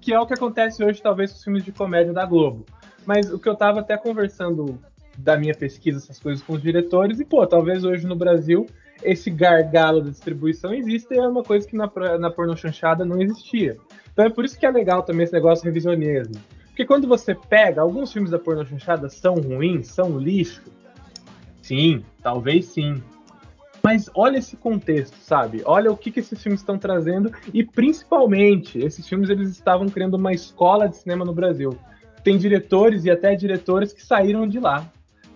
[0.00, 2.64] Que é o que acontece hoje, talvez, com os filmes de comédia da Globo.
[3.04, 4.78] Mas o que eu tava até conversando
[5.18, 8.66] da minha pesquisa, essas coisas com os diretores, e, pô, talvez hoje no Brasil
[9.02, 13.20] esse gargalo da distribuição exista e é uma coisa que na, na porno chanchada não
[13.20, 13.76] existia.
[14.12, 16.34] Então é por isso que é legal também esse negócio revisionismo.
[16.66, 20.62] Porque quando você pega, alguns filmes da porno chanchada são ruins, são lixo.
[21.70, 23.00] Sim, talvez sim.
[23.80, 25.62] Mas olha esse contexto, sabe?
[25.64, 30.14] Olha o que, que esses filmes estão trazendo e principalmente esses filmes eles estavam criando
[30.14, 31.78] uma escola de cinema no Brasil.
[32.24, 34.84] Tem diretores e até diretoras que saíram de lá.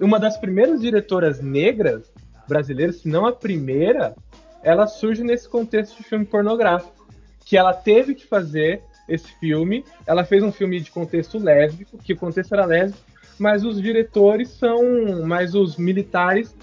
[0.01, 2.13] Uma das primeiras diretoras negras
[2.49, 4.17] brasileiras, se não a primeira,
[4.61, 7.07] ela surge nesse contexto de filme pornográfico,
[7.45, 9.85] que ela teve que fazer esse filme.
[10.05, 14.49] Ela fez um filme de contexto lésbico, que o contexto era lésbico, mas os diretores
[14.51, 16.55] são mais os militares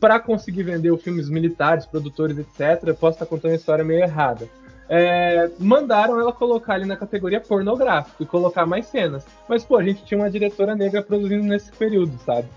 [0.00, 2.94] para conseguir vender os militares, produtores, etc.
[2.98, 4.48] Posso estar contando a história meio errada.
[4.88, 9.24] É, mandaram ela colocar ali na categoria pornográfico e colocar mais cenas.
[9.48, 12.48] Mas, pô, a gente tinha uma diretora negra produzindo nesse período, sabe?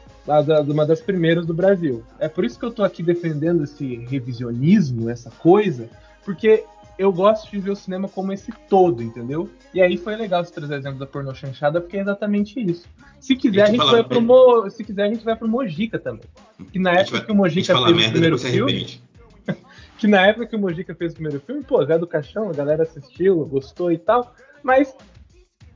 [0.67, 2.03] Uma das primeiras do Brasil.
[2.19, 5.87] É por isso que eu tô aqui defendendo esse revisionismo, essa coisa,
[6.25, 6.63] porque
[6.97, 9.49] eu gosto de ver o cinema como esse todo, entendeu?
[9.73, 12.87] E aí foi legal você trazer exemplo da pornô chanchada, porque é exatamente isso.
[13.19, 14.69] Se quiser, a gente, vai pro Mo...
[14.69, 16.25] Se quiser, a gente vai pro Mojica também.
[16.71, 17.25] Que na época vai...
[17.25, 19.01] que o Mojica fez o primeiro filme.
[19.97, 22.53] que na época que o Mojica fez o primeiro filme, pô, Zé do Caixão, a
[22.53, 24.33] galera assistiu, gostou e tal.
[24.63, 24.95] Mas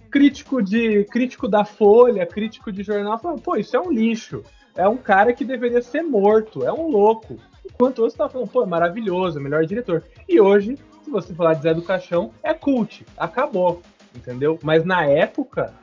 [0.09, 4.43] crítico de crítico da Folha, crítico de jornal, falou, pô, isso é um lixo.
[4.75, 7.37] É um cara que deveria ser morto, é um louco.
[7.65, 10.03] Enquanto você tá falando, pô, é maravilhoso, é melhor diretor.
[10.27, 10.77] E hoje
[11.09, 13.81] se você falar de Zé do Caixão, é cult, acabou,
[14.15, 14.59] entendeu?
[14.63, 15.73] Mas na época,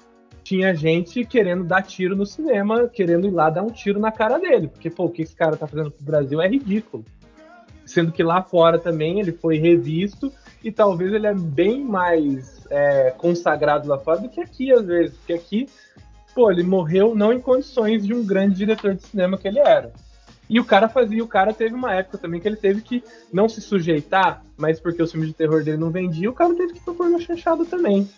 [0.45, 4.39] tinha gente querendo dar tiro no cinema, querendo ir lá dar um tiro na cara
[4.39, 7.05] dele, porque, pô, o que esse cara tá fazendo pro Brasil é ridículo.
[7.85, 13.11] Sendo que lá fora também ele foi revisto e talvez ele é bem mais é,
[13.19, 15.69] consagrado lá fora do que aqui, às vezes, porque aqui,
[16.35, 19.93] pô, ele morreu não em condições de um grande diretor de cinema que ele era.
[20.49, 23.49] E o cara fazia, o cara teve uma época também que ele teve que não
[23.49, 26.81] se sujeitar, mas porque o filme de terror dele não vendia, o cara teve que
[26.81, 28.09] propor uma chanchada também.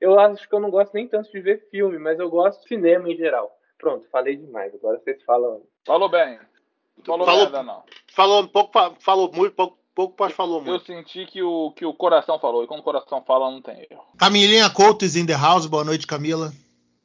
[0.00, 2.68] Eu acho que eu não gosto nem tanto de ver filme, mas eu gosto de
[2.68, 3.50] cinema em geral.
[3.78, 5.62] Pronto, falei demais, agora vocês falam.
[5.86, 6.38] Falou bem.
[7.04, 7.82] Falou, falou nada, não.
[8.14, 10.84] Falou um pouco, falou muito pouco, pouco pode falou Eu muito.
[10.84, 14.04] senti que o, que o coração falou, e quando o coração fala, não tem erro.
[14.18, 15.66] Camilinha Couto is in the house.
[15.66, 16.52] Boa noite, Camila.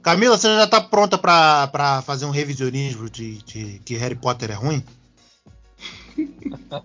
[0.06, 4.52] Camila, você já tá pronta pra, pra fazer um revisionismo de, de que Harry Potter
[4.52, 4.80] é ruim?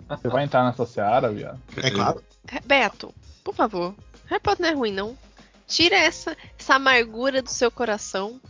[0.10, 1.60] Você vai entrar nessa seara, viado?
[1.78, 2.24] É claro.
[2.66, 3.94] Beto, por favor.
[4.26, 5.16] Harry Potter não é ruim, não.
[5.68, 8.42] Tira essa, essa amargura do seu coração.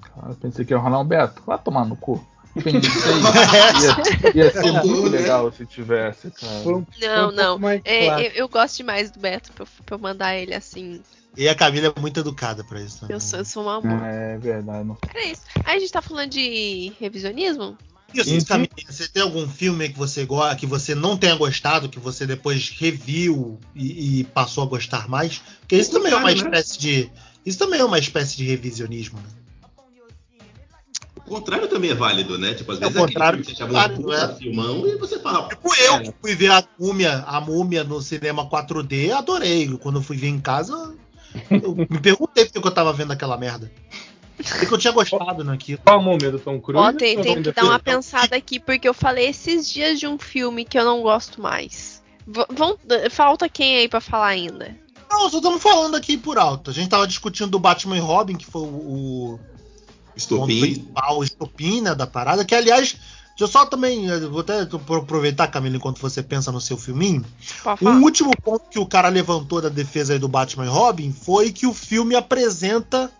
[0.00, 1.42] Cara, eu pensei que ia rolar um Beto.
[1.44, 2.26] Vai tomar no cu.
[2.62, 4.32] Pensei.
[4.34, 6.52] ia, ia ser muito legal se tivesse, cara.
[6.68, 7.68] Um- um Não, não.
[7.84, 11.00] É, eu, eu gosto demais do Beto pra, eu- pra eu mandar ele assim.
[11.36, 13.14] E a Camila é muito educada pra isso também.
[13.16, 14.04] Eu sou, eu sou um amor.
[14.06, 14.86] É verdade.
[14.86, 14.96] Não...
[15.08, 15.42] Era isso.
[15.64, 17.76] Aí a gente tá falando de revisionismo?
[18.14, 18.44] Isso, Uhum.
[18.44, 22.24] Camilinha, você tem algum filme que você gosta, que você não tenha gostado, que você
[22.24, 25.42] depois reviu e, e passou a gostar mais?
[25.58, 26.34] Porque isso também é uma né?
[26.34, 27.10] espécie de.
[27.44, 29.24] Isso também é uma espécie de revisionismo, né?
[31.26, 32.54] O contrário também é válido, né?
[32.54, 34.86] Tipo, às É, vezes o contrário aquele filme que é você um válido, puta filmão
[34.86, 39.10] e você fala, Tipo eu, que fui ver a múmia, a múmia no cinema 4D,
[39.10, 39.68] adorei.
[39.78, 40.94] Quando eu fui ver em casa,
[41.50, 43.70] eu me perguntei por que eu tava vendo aquela merda.
[44.36, 45.80] Por que eu tinha gostado naquilo.
[45.84, 46.88] Qual o múmia do Tom Cruise?
[46.88, 50.18] Ó, tem, tem que dar uma pensada aqui, porque eu falei esses dias de um
[50.18, 52.02] filme que eu não gosto mais.
[52.26, 52.76] V- vão,
[53.10, 54.76] falta quem aí pra falar ainda?
[55.08, 56.70] Não, só estamos falando aqui por alto.
[56.70, 59.40] A gente tava discutindo do Batman e Robin, que foi o, o
[60.16, 60.60] estopim.
[60.60, 62.44] principal, o estopim, né, da parada.
[62.44, 66.60] Que, aliás, deixa eu só também, eu vou até aproveitar, Camila, enquanto você pensa no
[66.60, 67.24] seu filminho.
[67.62, 71.12] Pode Um último ponto que o cara levantou da defesa aí do Batman e Robin
[71.12, 73.10] foi que o filme apresenta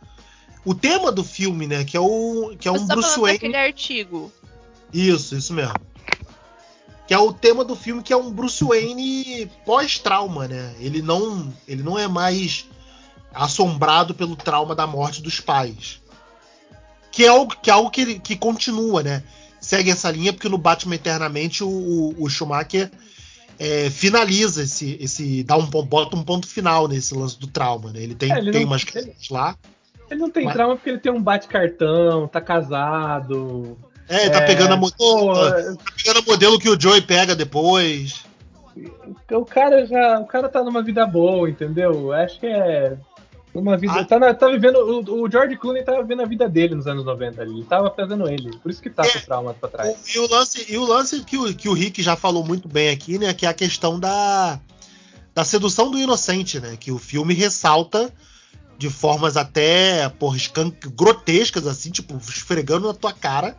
[0.64, 1.84] o tema do filme, né?
[1.84, 3.38] Que é o que é um tá Bruce Wayne.
[3.38, 4.32] daquele artigo.
[4.92, 5.74] Isso, isso mesmo.
[7.06, 10.74] Que é o tema do filme, que é um Bruce Wayne pós-trauma, né?
[10.78, 12.66] Ele não, ele não é mais
[13.34, 16.00] assombrado pelo trauma da morte dos pais.
[17.14, 19.22] Que é algo que, é algo que, que continua, né?
[19.60, 22.90] Segue essa linha, porque no Batman Eternamente o, o- o Schumacher
[23.58, 25.42] é, finaliza esse, esse.
[25.44, 28.00] dá um, bota um ponto final nesse lance do trauma, né?
[28.02, 29.56] Ele tem, É, ele tem não- umas questões lá.
[30.10, 33.78] Ele não tem Mas- trauma porque ele tem um bate-cartão, tá casado.
[34.08, 35.34] É, tá É, pegando a modelo.
[35.34, 38.22] Tá pegando a modelo que o Joey pega depois.
[39.30, 40.18] o cara já.
[40.20, 42.12] O cara tá numa vida boa, entendeu?
[42.12, 42.96] Acho que é.
[43.54, 43.92] Uma vida.
[44.00, 44.04] Ah.
[44.04, 44.76] Tá, na- tá vivendo.
[44.78, 47.52] O, o George Clooney tava vivendo a vida dele nos anos 90 ali.
[47.58, 48.50] Ele tava fazendo ele.
[48.58, 49.90] Por isso que tá com o trauma pra trás.
[49.90, 52.66] O- E o lance, e o lance que, o, que o Rick já falou muito
[52.68, 53.32] bem aqui, né?
[53.32, 54.58] Que é a questão da,
[55.34, 56.76] da sedução do inocente, né?
[56.78, 58.12] Que o filme ressalta
[58.76, 60.36] de formas até porra,
[60.96, 63.56] grotescas, assim, tipo, esfregando na tua cara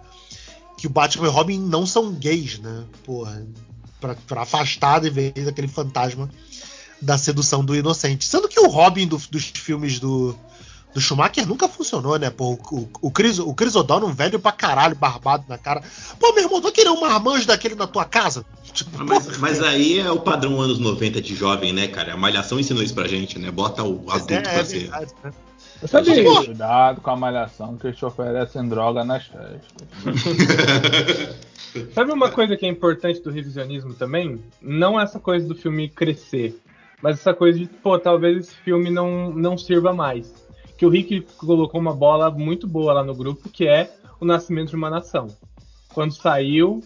[0.78, 2.84] que o Batman e o Robin não são gays, né?
[3.06, 3.48] Porra,
[4.02, 6.30] pra, pra afastar de vez aquele fantasma
[7.06, 8.26] da sedução do inocente.
[8.26, 10.36] Sendo que o Robin do- dos filmes do,
[10.94, 12.30] do Schumacher nunca funcionou, né?
[12.30, 15.82] Pô, o, o, o, Chris, o Chris O'Donnell, um velho pra caralho, barbado na cara.
[16.20, 18.46] Pô, meu irmão, tu vai querer um marmanjo daquele na tua casa?
[18.74, 22.14] Tipo, Mas, mas aí é o padrão anos 90 de jovem, né, cara?
[22.14, 23.52] A Malhação ensinou isso pra gente, né?
[23.52, 24.80] Bota o adulto é, pra é ser.
[24.80, 25.32] verdade, né?
[25.88, 29.62] Sabe, Cuidado com a malhação que eles te oferecem droga nas festas.
[31.94, 34.42] sabe uma coisa que é importante do revisionismo também?
[34.62, 36.58] Não essa coisa do filme crescer,
[37.02, 40.34] mas essa coisa de, pô, talvez esse filme não, não sirva mais.
[40.78, 44.70] Que o Rick colocou uma bola muito boa lá no grupo, que é O Nascimento
[44.70, 45.28] de uma Nação.
[45.94, 46.82] Quando saiu,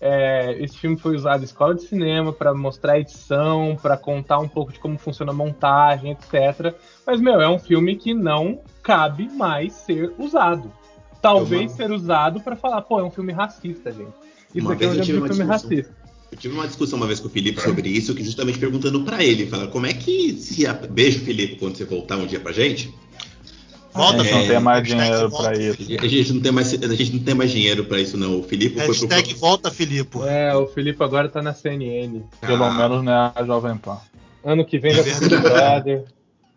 [0.00, 4.38] é, esse filme foi usado em escola de cinema para mostrar a edição, para contar
[4.38, 6.74] um pouco de como funciona a montagem, etc.
[7.06, 10.72] Mas, meu, é um filme que não cabe mais ser usado.
[11.20, 14.12] Talvez ser usado para falar, pô, é um filme racista, gente.
[14.52, 15.46] Isso Uma aqui é um filme discussão.
[15.46, 16.01] racista.
[16.32, 19.22] Eu tive uma discussão uma vez com o Felipe sobre isso, que justamente perguntando pra
[19.22, 20.72] ele, falando, como é que se a...
[20.72, 22.92] beijo Felipe quando você voltar um dia pra gente?
[23.94, 25.76] Volta, a gente não é, tem mais hashtag dinheiro pra isso.
[25.76, 26.06] Felipe.
[26.06, 28.40] A gente não tem mais, a gente não tem mais dinheiro pra isso não.
[28.40, 30.18] O Felipe foi pro Hashtag volta, Filipe.
[30.22, 32.22] É, o Felipe agora tá na CNN.
[32.40, 32.72] Pelo Ah.
[32.72, 33.98] menos não é a Jovem Pan.
[34.42, 36.04] Ano que vem É já vai ser Big Brother.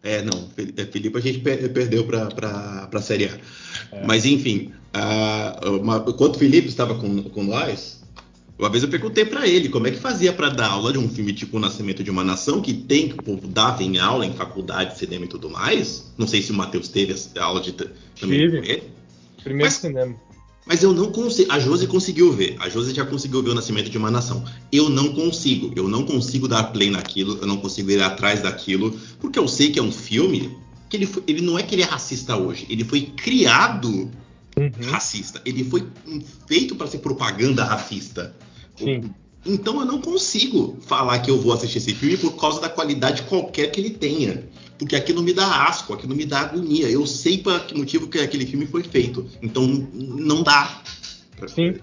[0.02, 3.38] É, não, é, Felipe a gente per- perdeu pra, pra, pra Série A.
[4.06, 8.02] Mas enfim, ah, uma- enquanto o Felipe estava com, com nós,
[8.58, 11.10] uma vez eu perguntei pra ele como é que fazia pra dar aula de um
[11.10, 14.26] filme tipo O Nascimento de uma Nação, que tem, que o povo dava em aula
[14.26, 16.12] em faculdade, de cinema e tudo mais.
[16.18, 18.84] Não sei se o Matheus teve essa aula de também Tive.
[19.44, 20.16] Primeiro Mas- cinema.
[20.68, 21.52] Mas eu não consigo.
[21.52, 22.56] A Josi conseguiu ver.
[22.60, 24.44] A Josi já conseguiu ver o nascimento de uma nação.
[24.72, 25.72] Eu não consigo.
[25.76, 27.38] Eu não consigo dar play naquilo.
[27.40, 28.98] Eu não consigo ir atrás daquilo.
[29.20, 30.58] Porque eu sei que é um filme
[30.90, 32.66] que ele, foi- ele não é que ele é racista hoje.
[32.68, 34.10] Ele foi criado
[34.58, 34.72] Uhum.
[34.90, 35.40] racista.
[35.46, 35.86] Ele foi
[36.48, 38.36] feito para ser propaganda racista.
[38.76, 39.14] Sim.
[39.46, 43.24] Então eu não consigo falar que eu vou assistir esse filme por causa da qualidade
[43.24, 44.48] qualquer que ele tenha.
[44.78, 46.90] Porque aquilo me dá asco, aquilo me dá agonia.
[46.90, 49.30] Eu sei para que motivo que aquele filme foi feito.
[49.42, 50.82] Então não dá.
[51.48, 51.76] Sim.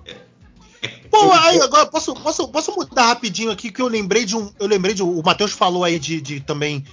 [1.11, 4.51] Pô, aí agora posso, posso, posso mudar rapidinho aqui que eu lembrei de um.
[4.59, 5.03] Eu lembrei de.
[5.03, 6.85] O Matheus falou aí de, de também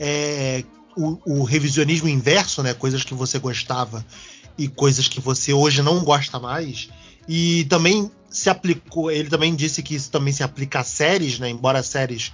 [0.00, 0.64] é,
[0.96, 2.74] o, o, revisionismo inverso, né?
[2.74, 4.04] Coisas que você gostava
[4.58, 6.88] e coisas que você hoje não gosta mais.
[7.28, 9.10] E também se aplicou.
[9.10, 11.48] Ele também disse que isso também se aplica a séries, né?
[11.48, 12.32] Embora as séries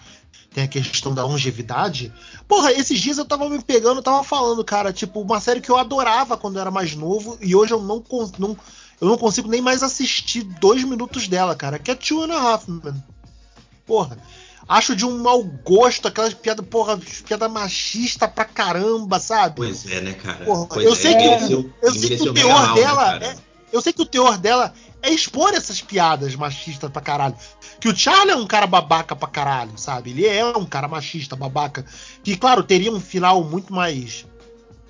[0.53, 2.13] tem a questão da longevidade.
[2.47, 5.71] Porra, esses dias eu tava me pegando, eu tava falando, cara, tipo, uma série que
[5.71, 8.05] eu adorava quando eu era mais novo e hoje eu não,
[8.39, 8.57] não,
[9.01, 12.41] eu não consigo nem mais assistir dois minutos dela, cara, que é Two and a
[12.41, 13.03] Half Man.
[13.87, 14.19] Porra,
[14.69, 19.57] acho de um mau gosto aquelas piadas, porra, piada machista pra caramba, sabe?
[19.57, 20.45] Pois é, né, cara?
[20.45, 22.43] Porra, eu é, sei que, envelheceu- eu sei que o né,
[22.75, 23.25] dela cara?
[23.25, 23.37] é,
[23.73, 27.35] eu sei que o teor dela é expor essas piadas machistas pra caralho.
[27.81, 30.11] Que o Charlie é um cara babaca pra caralho, sabe?
[30.11, 31.85] Ele é um cara machista, babaca.
[32.23, 34.25] Que, claro, teria um final muito mais.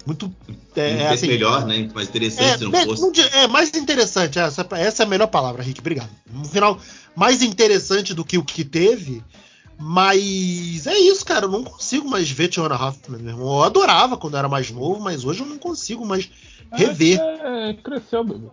[0.05, 0.35] Muito.
[0.75, 1.89] É, Muito assim, melhor, né?
[1.95, 3.21] Mais interessante é, se não fosse.
[3.35, 4.39] é, mais interessante.
[4.39, 5.81] Essa, essa é a melhor palavra, Rick.
[5.81, 6.11] Obrigado.
[6.35, 6.79] Um final
[7.15, 9.23] mais interessante do que o que teve.
[9.79, 11.47] Mas é isso, cara.
[11.47, 13.57] Eu não consigo mais ver Tiana Hoffman, meu irmão.
[13.59, 16.29] Eu adorava quando eu era mais novo, mas hoje eu não consigo mais
[16.73, 17.19] rever.
[17.21, 18.49] É, cresceu, bebê.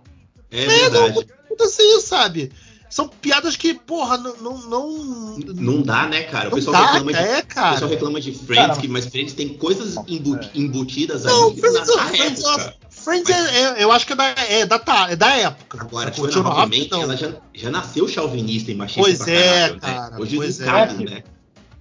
[0.52, 1.16] É É, verdade.
[1.58, 2.52] não, isso, sabe?
[2.90, 4.36] São piadas que, porra, não.
[4.38, 6.48] Não, não, Não dá, né, cara?
[6.48, 7.20] O não pessoal dá, reclama de.
[7.20, 7.72] é, O cara.
[7.74, 11.88] pessoal reclama de Friends, Cara, que, mas Friends tem coisas embu- embutidas Não, ali Friends,
[11.88, 12.76] na, na Friends, época.
[12.90, 15.82] Friends é, é- eu acho que é da, é da, ta- é da época.
[15.82, 17.02] Agora, O Two and a Two and a Half Half, Men, não.
[17.04, 20.18] ela já, já nasceu chauvinista e machista Pois pra é, caralho, cara, né?
[20.20, 20.66] Hoje pois é.
[20.66, 21.24] cabe, É, né?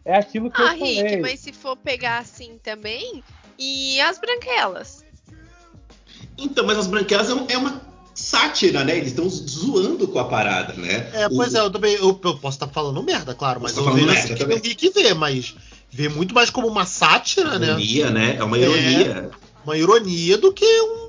[0.04, 1.02] É aquilo que Ah, eu falei.
[1.02, 3.24] Rick, mas se for pegar assim também.
[3.58, 5.04] E as branquelas?
[6.36, 7.80] Então, mas as branquelas é, é uma
[8.18, 8.96] sátira, né?
[8.96, 11.08] Eles estão zoando com a parada, né?
[11.12, 11.94] É, pois O- é, eu também.
[11.94, 14.60] Eu, eu posso estar falando merda, claro, mas Você eu tá vejo assim que eu
[14.60, 15.54] que ver, mas
[15.90, 17.68] vê muito mais como uma sátira, né?
[17.68, 18.36] Ironia, né?
[18.38, 18.60] É uma É.
[18.60, 19.30] ironia.
[19.64, 21.08] Uma ironia do que um,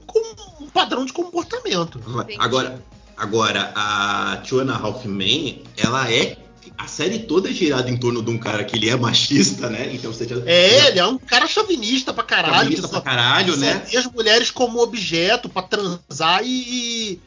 [0.65, 1.99] um padrão de comportamento.
[2.07, 2.35] Entendi.
[2.39, 2.83] Agora,
[3.17, 6.37] agora, a Two and a Half Men, ela é.
[6.79, 9.93] A série toda é girada em torno de um cara que ele é machista, né?
[9.93, 10.37] Então você já.
[10.45, 13.83] É, ele é um cara chauvinista pra caralho, Chauvinista pra caralho, né?
[13.85, 17.19] vê as mulheres como objeto pra transar e,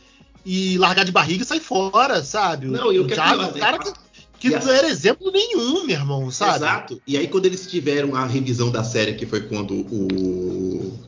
[0.47, 2.67] e, e largar de barriga e sair fora, sabe?
[2.67, 3.61] Não, e o que é Thiago pior, é um né?
[3.61, 3.93] cara que,
[4.41, 6.57] que E a- não era exemplo nenhum, meu irmão, sabe?
[6.57, 7.03] Exato.
[7.07, 10.99] E aí, quando eles tiveram a revisão da série, que foi quando o.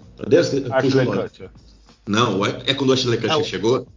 [1.22, 1.50] Kutcher.
[2.06, 3.88] Não, é, é quando o Ashley Kutcher É chegou.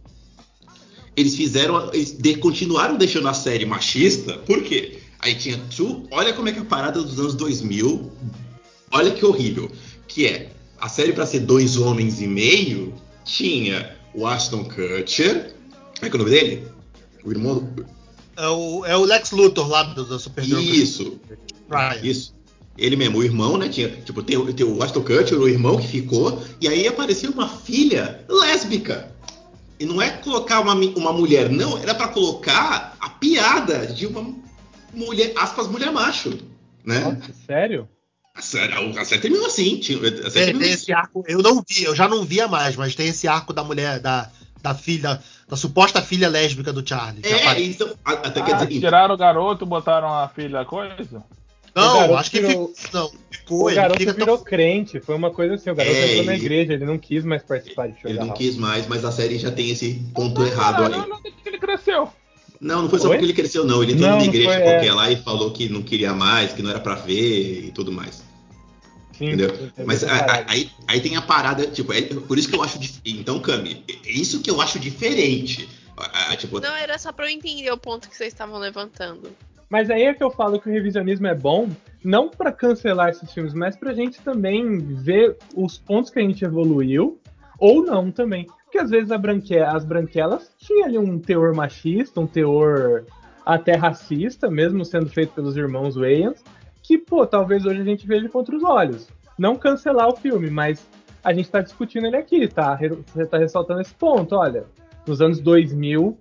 [1.18, 1.92] Eles fizeram.
[1.92, 4.34] Eles de- continuaram deixando a série machista.
[4.38, 4.98] Por quê?
[5.18, 6.06] Aí tinha Two.
[6.12, 8.10] Olha como é que é a parada dos anos 2000.
[8.92, 9.70] Olha que horrível.
[10.06, 12.94] Que é a série pra ser dois homens e meio.
[13.24, 15.54] Tinha o Ashton Kutcher.
[15.96, 16.68] Como é que é o nome dele?
[17.24, 17.68] O irmão.
[18.36, 20.60] É, o, é o Lex Luthor lá do, do Supergirl.
[20.60, 21.18] Isso.
[21.68, 22.00] Ryan.
[22.04, 22.38] Isso.
[22.78, 23.68] Ele mesmo, o irmão, né?
[23.68, 27.48] Tinha, tipo, tem, tem o Ashton Kutcher, o irmão que ficou, e aí apareceu uma
[27.48, 29.12] filha lésbica.
[29.80, 34.34] E não é colocar uma, uma mulher, não, era pra colocar a piada de uma
[34.92, 36.36] mulher, aspas, mulher macho.
[36.84, 37.00] Né?
[37.00, 37.88] Nossa, sério?
[38.34, 39.78] A série, a série terminou assim.
[39.78, 40.82] Tinha, a série Tem, terminou tem assim.
[40.82, 43.64] esse arco, eu não vi, eu já não via mais, mas tem esse arco da
[43.64, 44.30] mulher, da,
[44.62, 47.22] da filha, da suposta filha lésbica do Charlie.
[47.24, 51.24] É, então, até quer Ah, dizer, tiraram o garoto, botaram a filha coisa?
[51.78, 55.54] Não, acho que virou- não, ficou, O garoto fica virou tão- crente, foi uma coisa
[55.54, 58.18] assim, o garoto É, entrou na igreja, ele não quis mais participar de show ele
[58.18, 61.00] não quis mais, mas a série já tem esse ponto errado Caralho, aí.
[61.00, 62.08] olha onde que ele cresceu.
[62.60, 63.10] Não, não foi só Oi?
[63.12, 63.82] porque ele cresceu, não.
[63.84, 64.92] Ele entrou Não, numa não igreja foi, qualquer é.
[64.92, 68.24] lá e falou que não queria mais, que não era pra ver e tudo mais.
[69.16, 69.70] Sim, Entendeu?
[69.86, 72.78] Mas a- aí, aí tem a parada, tipo, é por isso que eu acho.
[72.78, 75.68] dif- Então, Cami, é isso que eu acho diferente.
[75.96, 79.30] A- a- tipo, Não, era só pra eu entender o ponto que vocês estavam levantando.
[79.70, 81.68] Mas aí é que eu falo que o revisionismo é bom,
[82.02, 86.44] não pra cancelar esses filmes, mas pra gente também ver os pontos que a gente
[86.44, 87.20] evoluiu,
[87.58, 88.46] ou não também.
[88.64, 89.58] Porque às vezes a branque...
[89.58, 93.04] as branquelas tinham ali um teor machista, um teor
[93.44, 96.42] até racista, mesmo sendo feito pelos irmãos Wayans,
[96.82, 99.08] que, pô, talvez hoje a gente veja com outros olhos.
[99.38, 100.86] Não cancelar o filme, mas
[101.22, 102.78] a gente tá discutindo ele aqui, tá?
[103.14, 104.64] Você tá ressaltando esse ponto, olha.
[105.06, 106.18] Nos anos 2000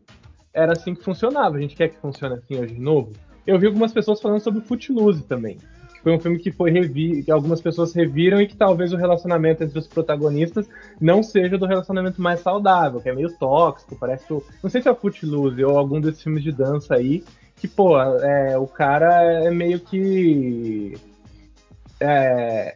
[0.54, 1.58] era assim que funcionava.
[1.58, 3.12] A gente quer que funcione assim hoje de novo?
[3.48, 5.58] Eu vi algumas pessoas falando sobre Footloose também.
[5.94, 8.98] Que foi um filme que foi revi que algumas pessoas reviram e que talvez o
[8.98, 10.68] relacionamento entre os protagonistas
[11.00, 14.34] não seja do relacionamento mais saudável, que é meio tóxico, parece que.
[14.62, 17.24] Não sei se é o Footloose ou algum desses filmes de dança aí,
[17.56, 20.96] que, pô, é, o cara é meio que.
[22.00, 22.76] É,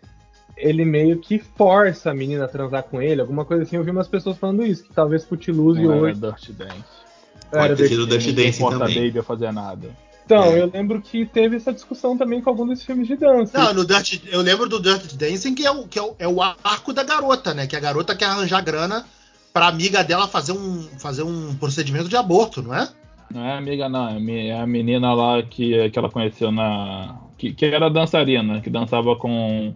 [0.57, 3.76] ele meio que força a menina a transar com ele, alguma coisa assim.
[3.76, 6.19] Eu vi umas pessoas falando isso, que talvez Footloose Não era hoje.
[6.19, 6.84] Dirty Dance.
[7.51, 9.07] pode era ter sido o Dirty Ninguém Dancing força também.
[9.07, 9.89] Baby a fazer nada.
[10.26, 10.61] Então, É.
[10.61, 13.57] eu lembro que teve essa discussão também com algum desses filmes de dança.
[13.57, 16.28] Não, no Dirty, eu lembro do Dirty Dancing que, é o, que é, o, é
[16.28, 17.67] o arco da garota, né?
[17.67, 19.05] Que a garota quer arranjar grana
[19.51, 22.88] pra amiga dela fazer um, fazer um procedimento de aborto, não é?
[23.34, 24.09] Não é amiga, não.
[24.09, 27.15] É mi- é a menina lá que, que ela conheceu na.
[27.38, 29.74] Que, que era dançarina, que dançava com.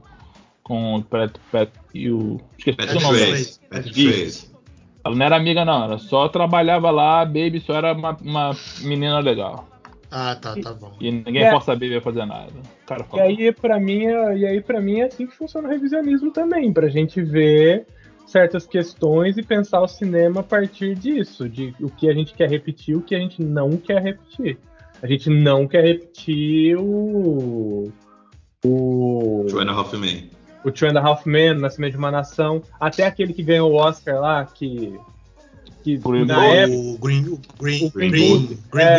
[0.62, 2.40] Com o Pat, Pat e o.
[2.58, 3.18] Esqueci Patrick o nome.
[3.94, 4.52] Swayze.
[5.06, 5.84] Ela não era amiga, não.
[5.84, 9.68] Ela só trabalhava lá, a Baby só era uma, uma menina legal.
[10.12, 10.94] Ah, tá, tá bom.
[11.00, 11.52] E ninguém É.
[11.52, 12.52] força a fazer nada.
[12.86, 15.72] Cara E aí, pra mim, é- e aí, pra mim, é assim que funciona o
[15.72, 17.86] revisionismo também, pra gente ver
[18.26, 22.50] certas questões e pensar o cinema a partir disso, de o que a gente quer
[22.50, 24.58] repetir, o que a gente não quer repetir.
[25.02, 27.92] A gente não quer repetir o.
[28.64, 29.46] O.
[29.50, 30.30] Two and a Half Men.
[30.64, 33.76] O Two and a Half Men, Nascimento de uma Nação, até aquele que ganhou o
[33.76, 34.98] Oscar lá, que.
[35.84, 36.56] que Green na Book.
[36.56, 38.58] época O Green, o Green, O Green Green, Book.
[38.72, 38.98] Green É.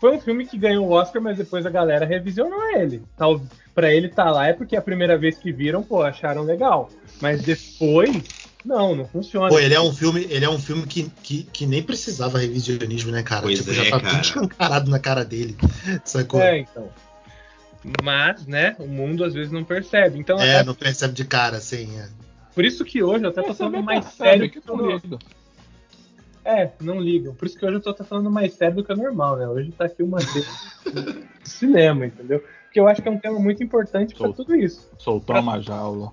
[0.00, 3.02] Foi um filme que ganhou o Oscar, mas depois a galera revisionou ele.
[3.16, 3.40] Tal,
[3.74, 6.88] pra ele estar lá é porque a primeira vez que viram, pô, acharam legal.
[7.20, 8.22] Mas depois,
[8.64, 9.48] não, não funciona.
[9.48, 13.10] Pô, ele é um filme, ele é um filme que, que, que nem precisava revisionismo,
[13.10, 13.42] né, cara?
[13.42, 14.10] Pois tipo, é, já tá cara.
[14.10, 15.56] tudo escancarado na cara dele.
[16.04, 16.40] Sacou?
[16.40, 16.88] É, É, então.
[18.02, 20.18] Mas, né, o mundo às vezes não percebe.
[20.18, 21.98] Então, é, não percebe de cara, assim.
[21.98, 22.08] É.
[22.54, 24.66] por isso que hoje eu até tô falando mais sério que que
[26.48, 27.34] É, não ligam.
[27.34, 29.46] Por isso que hoje eu tô até falando mais sério do que o normal, né?
[29.46, 30.46] Hoje tá aqui uma vez
[30.84, 32.42] do cinema, entendeu?
[32.64, 34.90] Porque eu acho que é um tema muito importante pra Sou- tudo isso.
[34.98, 36.10] Soltou uma jaula.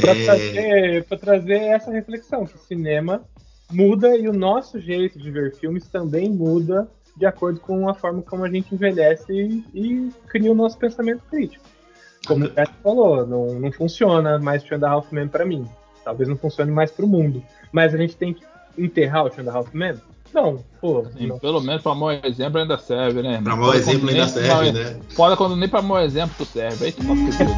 [0.00, 3.22] Pra É, trazer, pra trazer essa reflexão, que o cinema
[3.70, 8.22] muda e o nosso jeito de ver filmes também muda de acordo com a forma
[8.22, 11.64] como a gente envelhece e, e cria o nosso pensamento crítico.
[12.26, 15.66] Como o Beto falou, não, não funciona mais Two and a Half Men pra mim.
[16.02, 17.42] Talvez não funcione mais pro mundo.
[17.70, 18.42] Mas a gente tem que
[18.76, 19.94] enterrar o Two and a Half Men?
[20.32, 21.04] Não, pô.
[21.06, 21.38] Assim, não.
[21.38, 23.40] pelo menos pra mau exemplo ainda serve, né?
[23.42, 25.00] Pra mau Foda exemplo ainda serve, não, né?
[25.10, 26.86] Foda quando nem pra mau exemplo tu serve.
[26.86, 27.50] Aí tu pode girl.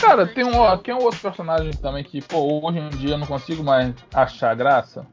[0.00, 3.18] Cara, tem um, ó, tem um outro personagem também que, pô, hoje em dia eu
[3.18, 5.06] não consigo mais achar graça.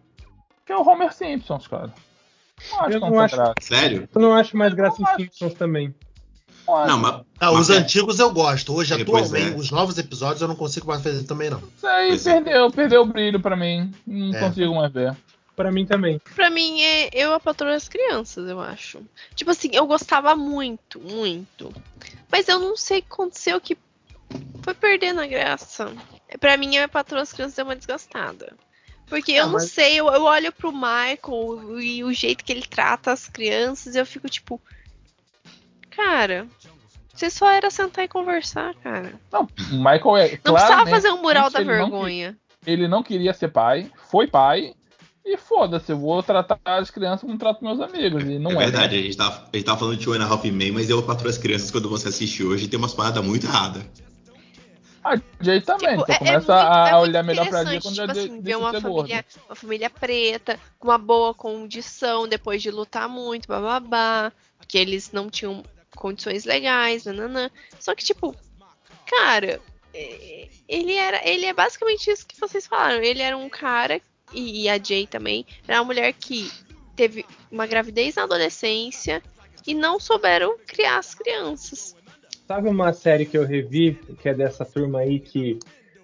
[0.66, 1.94] Que é o Homer Simpsons, cara.
[2.72, 3.54] Não Eu não acho- graça.
[3.62, 4.10] Sério?
[4.14, 5.06] Eu não acho mais graça em.
[5.18, 5.94] Simpsons também.
[6.68, 6.88] Não acho.
[6.92, 7.16] Não, mas.
[7.40, 8.74] Ah, mas os é- antigos eu gosto.
[8.74, 9.56] Hoje, É, atualmente, é.
[9.56, 11.62] os novos episódios eu não consigo mais fazer também, não.
[11.76, 12.34] Isso aí Pois é.
[12.42, 13.94] perdeu, perdeu o brilho pra mim.
[14.06, 14.40] Não É.
[14.40, 15.16] consigo mais ver.
[15.56, 16.22] Pra mim também.
[16.36, 19.02] Pra mim é eu a patroa das crianças, eu acho.
[19.34, 21.74] Tipo assim, eu gostava muito, muito.
[22.32, 23.76] Mas eu não sei o que aconteceu que
[24.62, 25.92] foi perdendo a graça.
[26.40, 28.54] Pra mim a patroa das crianças deu uma desgastada.
[29.08, 32.52] Porque eu Ah, não mas- sei, eu, eu olho pro Michael e o jeito que
[32.52, 34.62] ele trata as crianças e eu fico tipo.
[35.90, 36.48] Cara,
[37.14, 39.14] você só era sentar e conversar, cara.
[39.32, 40.40] Não, o Michael é.
[40.46, 42.38] Não precisava fazer um mural da ele não vergonha.
[42.66, 44.74] ele não queria ser pai, foi pai,
[45.26, 48.24] e foda-se, eu vou tratar as crianças como trato meus amigos.
[48.24, 48.58] E não é é.
[48.58, 50.90] verdade, a gente, tava, a gente tava falando de Two and a Half Men, mas
[50.90, 53.84] eu patroa as crianças quando você assiste hoje tem umas paradas muito erradas.
[55.14, 57.80] A Jay também, Tipo, você é- é começa muito- a é olhar melhor pra Jay
[57.82, 58.90] quando tipo já de, assim, ver uma família,
[59.26, 59.26] gordo.
[59.48, 64.32] uma família preta, com uma boa condição, depois de lutar muito, bababá,
[64.68, 65.64] que eles não tinham
[65.96, 67.50] condições legais, nananã.
[67.80, 68.36] Só que, tipo,
[69.06, 69.62] cara,
[69.94, 71.28] é- ele era.
[71.28, 73.02] Ele é basicamente isso que vocês falaram.
[73.02, 74.02] Ele era um cara,
[74.34, 76.52] e, e a Jay também, era uma mulher que
[76.96, 79.22] teve uma gravidez na adolescência
[79.66, 81.96] e não souberam criar as crianças.
[82.48, 85.60] Sabe uma série que eu revi, que é dessa turma aí, que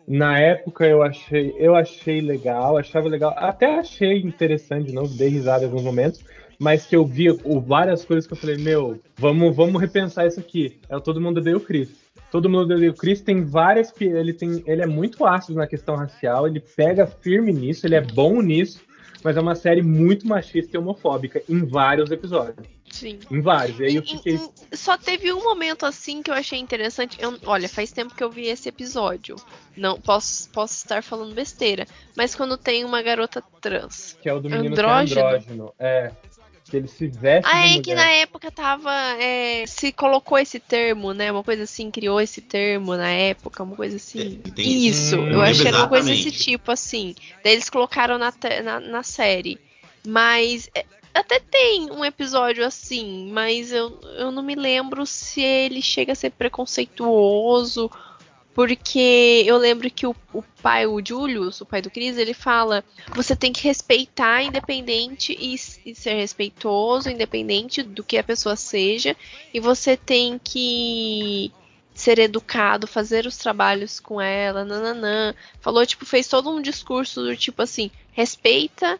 [0.05, 5.63] na época eu achei, eu achei legal, achava legal, até achei interessante novo, dei risada
[5.63, 6.21] em alguns momentos,
[6.59, 7.27] mas que eu vi
[7.65, 10.81] várias coisas que eu falei, meu, vamos, vamos repensar isso aqui.
[10.89, 11.95] É o Todo Mundo Odeia o Chris.
[12.29, 15.95] Todo Mundo Odeia o Chris tem várias, ele tem, ele é muito ácido na questão
[15.95, 18.81] racial, ele pega firme nisso, ele é bom nisso,
[19.23, 23.19] mas é uma série muito machista e homofóbica em vários episódios, Sim.
[23.31, 23.79] em vários.
[23.79, 24.39] E aí eu fiquei
[24.73, 27.17] só teve um momento assim que eu achei interessante.
[27.21, 29.35] Eu- olha, faz tempo que eu vi esse episódio.
[29.75, 31.85] Não posso, posso estar falando besteira.
[32.15, 34.17] Mas quando tem uma garota trans.
[34.21, 35.19] que é o do menino Andrógeno?
[35.21, 35.73] é andrógeno.
[35.79, 36.11] É.
[36.73, 38.91] Que ele se veste Ah, é que na época tava.
[39.21, 41.31] é, se colocou esse termo, né?
[41.31, 44.41] Uma coisa assim, criou esse termo na época, uma coisa assim.
[44.43, 47.13] É, tem- Isso, Hum, eu achei que era uma coisa desse tipo, assim.
[47.43, 49.59] Daí eles colocaram na, na, na série.
[50.03, 50.67] Mas.
[50.73, 56.13] é, até tem um episódio assim, mas eu, eu não me lembro se ele chega
[56.13, 57.87] a ser preconceituoso.
[58.53, 62.83] Porque eu lembro que o, o pai, o Julius, o pai do Chris, ele fala:
[63.15, 65.55] você tem que respeitar independente e,
[65.89, 69.15] e ser respeitoso, independente do que a pessoa seja,
[69.53, 71.51] e você tem que
[71.95, 75.33] ser educado, fazer os trabalhos com ela, nananã.
[75.59, 78.99] Falou, tipo, fez todo um discurso do tipo assim, respeita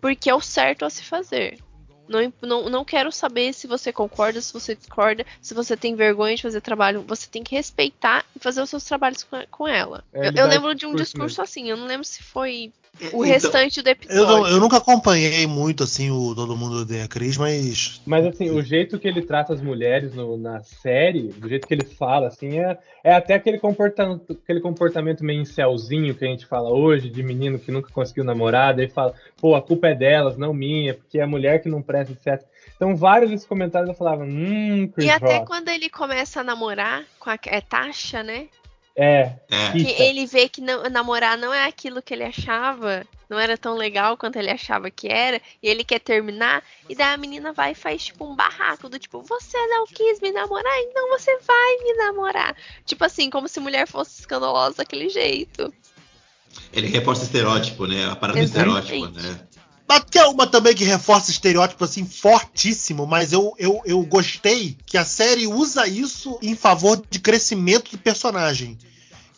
[0.00, 1.58] porque é o certo a se fazer.
[2.10, 6.34] Não, não, não quero saber se você concorda, se você discorda, se você tem vergonha
[6.34, 7.04] de fazer trabalho.
[7.06, 10.02] Você tem que respeitar e fazer os seus trabalhos com, com ela.
[10.12, 13.06] É, eu, eu lembro de um discurso discurso assim, eu não lembro se foi o
[13.06, 14.26] Então, restante do Eu, episódio.
[14.26, 18.00] não- eu nunca acompanhei muito assim o Todo Mundo Odeia a Cris, mas.
[18.06, 21.74] Mas assim, o jeito que ele trata as mulheres no- na série, do jeito que
[21.74, 26.46] ele fala, assim, é, é até aquele comportamento, aquele comportamento meio incelzinho que a gente
[26.46, 30.36] fala hoje, de menino que nunca conseguiu namorada, e fala, pô, a culpa é delas,
[30.36, 32.44] não minha, porque é a mulher que não presta, etc.
[32.76, 35.46] Então, vários desses comentários eu falava, hum, Chris E até Rock.
[35.46, 38.46] quando ele começa a namorar com a é Tasha, né?
[38.96, 39.72] É, É.
[39.72, 43.74] Que ele vê que não- namorar não é aquilo que ele achava, não era tão
[43.74, 47.72] legal quanto ele achava que era, e ele quer terminar, e daí a menina vai
[47.72, 51.76] e faz tipo um barraco do tipo, você não quis me namorar, então você vai
[51.84, 52.56] me namorar.
[52.84, 55.72] Tipo assim, como se mulher fosse escandalosa daquele jeito.
[56.72, 58.10] Ele reforça estereótipo, né?
[58.10, 59.40] A parada do estereótipo, né?
[59.90, 64.96] Mas é uma também que reforça estereótipo assim fortíssimo, mas eu, eu, eu gostei que
[64.96, 68.78] a série usa isso em favor de crescimento do personagem.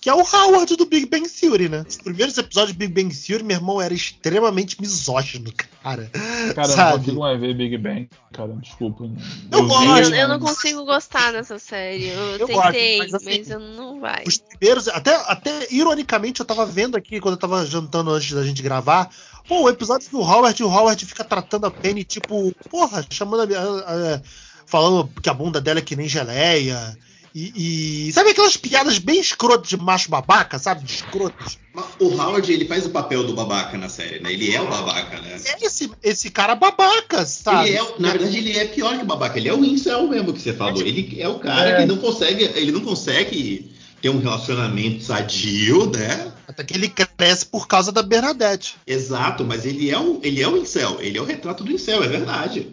[0.03, 1.85] Que é o Howard do Big Bang Theory, né?
[1.89, 6.11] Os primeiros episódios de Big Bang Theory, meu irmão era extremamente misógino, cara.
[6.11, 6.11] Cara,
[6.49, 6.99] eu não Sabe?
[6.99, 9.05] consigo mais ver Big Bang, cara, desculpa.
[9.05, 10.13] Eu vi, gosto.
[10.13, 12.09] Eu, eu não mas- consigo gostar dessa série.
[12.09, 14.25] Eu, Eu gosto, tentei, mas mas, assim, eu não vai.
[14.27, 18.43] Os primeiros, até, até ironicamente, eu tava vendo aqui quando eu tava jantando antes da
[18.43, 19.09] gente gravar.
[19.47, 23.55] Pô, o episódio do Howard, e o Howard fica tratando a Penny, tipo, porra, chamando
[23.55, 24.23] a, a- a-
[24.67, 26.99] falando que a bunda dela é que nem geleia.
[27.35, 30.85] E, e- sabe aquelas piadas bem escrotas de macho babaca, sabe?
[30.85, 31.59] De escrotos.
[31.75, 34.33] Mas O Howard, ele faz o papel do babaca na série, né?
[34.33, 35.41] Ele é o babaca, né?
[35.47, 37.71] É esse, esse cara babaca, sabe?
[37.71, 39.39] Ele é, na verdade, ele é pior que o babaca.
[39.39, 40.83] Ele é o incel mesmo que você falou.
[40.83, 41.77] Ele é o cara É.
[41.81, 43.73] que não consegue, ele não consegue
[44.03, 46.33] ter um relacionamento sadio, né?
[46.47, 48.75] Até que ele cresce por causa da Bernadette.
[48.87, 50.99] Exato, mas ele é o, ele é o incel.
[51.01, 52.67] Ele é o retrato do incel, é verdade.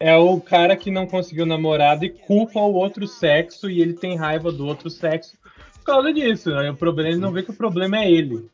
[0.00, 4.16] É o cara que não conseguiu namorada e culpa o outro sexo e ele tem
[4.16, 5.34] raiva do outro sexo
[5.74, 6.50] por causa disso.
[6.50, 6.70] Né?
[6.70, 8.46] O problema, ele não vê que o problema é ele.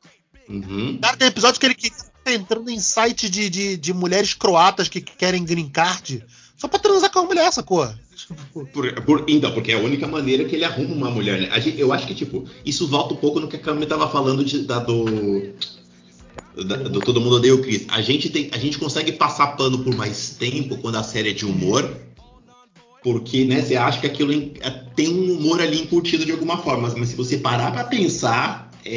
[0.48, 0.98] Uhum.
[1.00, 5.00] Cara, tem episódio que ele estar entrando em site de, de, de mulheres croatas que
[5.00, 6.24] querem green card
[6.56, 7.88] só pra transar com a mulher, sacou?
[8.72, 11.48] Por- por- então, porque é a única maneira que ele arruma uma mulher, né?
[11.52, 14.08] A gente- eu acho que, tipo, isso volta um pouco no que a Cami tava
[14.08, 15.04] falando de, da, do.
[16.64, 17.84] Da- do Todo Mundo Odeia o Chris.
[17.88, 21.32] A gente, tem, a gente consegue passar pano por mais tempo quando a série é
[21.32, 21.94] de humor.
[23.02, 26.92] Porque, né, você acha que aquilo é- tem um humor ali incutido de alguma forma.
[26.96, 28.96] Mas se você parar pra pensar, é,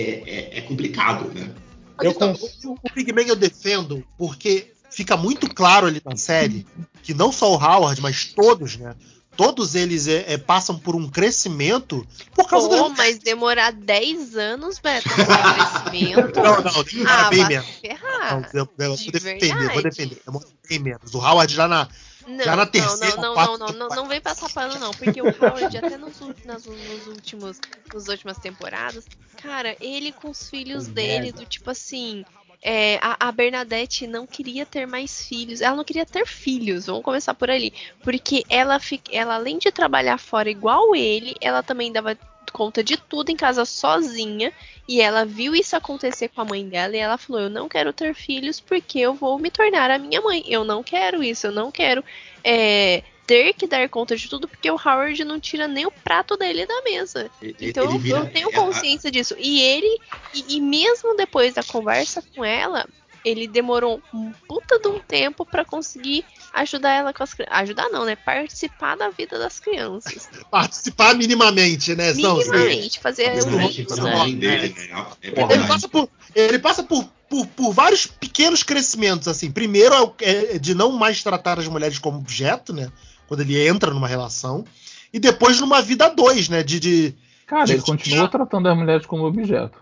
[0.56, 1.52] é- é complicado, né?
[1.98, 2.34] Mas Eu então,
[2.66, 6.66] o, o Big Bang eu defendo porque fica muito claro ali na série
[7.04, 8.96] que não só o Howard, mas todos, né?
[9.40, 12.90] Todos eles é, é, passam por um crescimento por causa Pô, da.
[12.90, 16.36] mas demorar 10 anos, Beto, pra crescimento.
[16.44, 17.66] Não, não, demora Ah, bem menos.
[17.80, 18.34] ferrar.
[18.34, 20.22] Não, eu, eu vou defender, vou defender.
[20.26, 21.14] Demora bem menos.
[21.16, 21.88] O Howard já na.
[22.28, 23.96] Não, Já na não, terceira, não, não, quarta não, não, não, temporada.
[23.96, 24.92] não vem passar pano, não.
[24.92, 27.62] Porque o Howard, até nos, nas, nos últimos,
[27.94, 29.06] nas últimas temporadas,
[29.42, 32.26] cara, ele com os filhos dele, do tipo assim.
[32.62, 35.62] É, a, a Bernadette não queria ter mais filhos.
[35.62, 37.74] Ela não queria ter filhos, vamos começar por ali.
[38.04, 38.80] Porque ela,
[39.12, 42.18] ela além de trabalhar fora igual ele, ela também dava
[42.52, 44.52] conta de tudo em casa sozinha.
[44.88, 47.94] E ela viu isso acontecer com a mãe dela e ela falou: Eu não quero
[47.94, 50.44] ter filhos porque eu vou me tornar a minha mãe.
[50.48, 52.04] Eu não quero isso, eu não quero
[52.44, 56.36] é, ter que dar conta de tudo porque o Howard não tira nem o prato
[56.36, 57.30] dele da mesa.
[57.62, 59.36] Então Ele eu- vira- eu tenho consciência disso.
[59.38, 60.00] E ele,
[60.34, 62.88] e, e mesmo depois da conversa com ela,
[63.24, 67.56] ele demorou um puta de um tempo pra conseguir ajudar ela com as crianças.
[67.60, 68.16] Ajudar não, né?
[68.16, 70.28] Participar da vida das crianças.
[70.50, 72.12] Participar minimamente, né?
[72.14, 75.06] Não, Minimamente, fazer a o Bernadette com a mínimo, mãe dele, né?
[75.22, 79.52] É Ele passa por, ele passa por, por, por vários pequenos crescimentos, assim.
[79.52, 82.92] Primeiro é, é de não mais tratar as mulheres como objeto, né?
[83.30, 84.66] Quando ele entra numa relação.
[85.14, 86.62] E depois numa vida a dois, né?
[86.64, 87.16] De, de-
[87.48, 89.78] Cara, ele de- continua tratando as mulheres como objeto.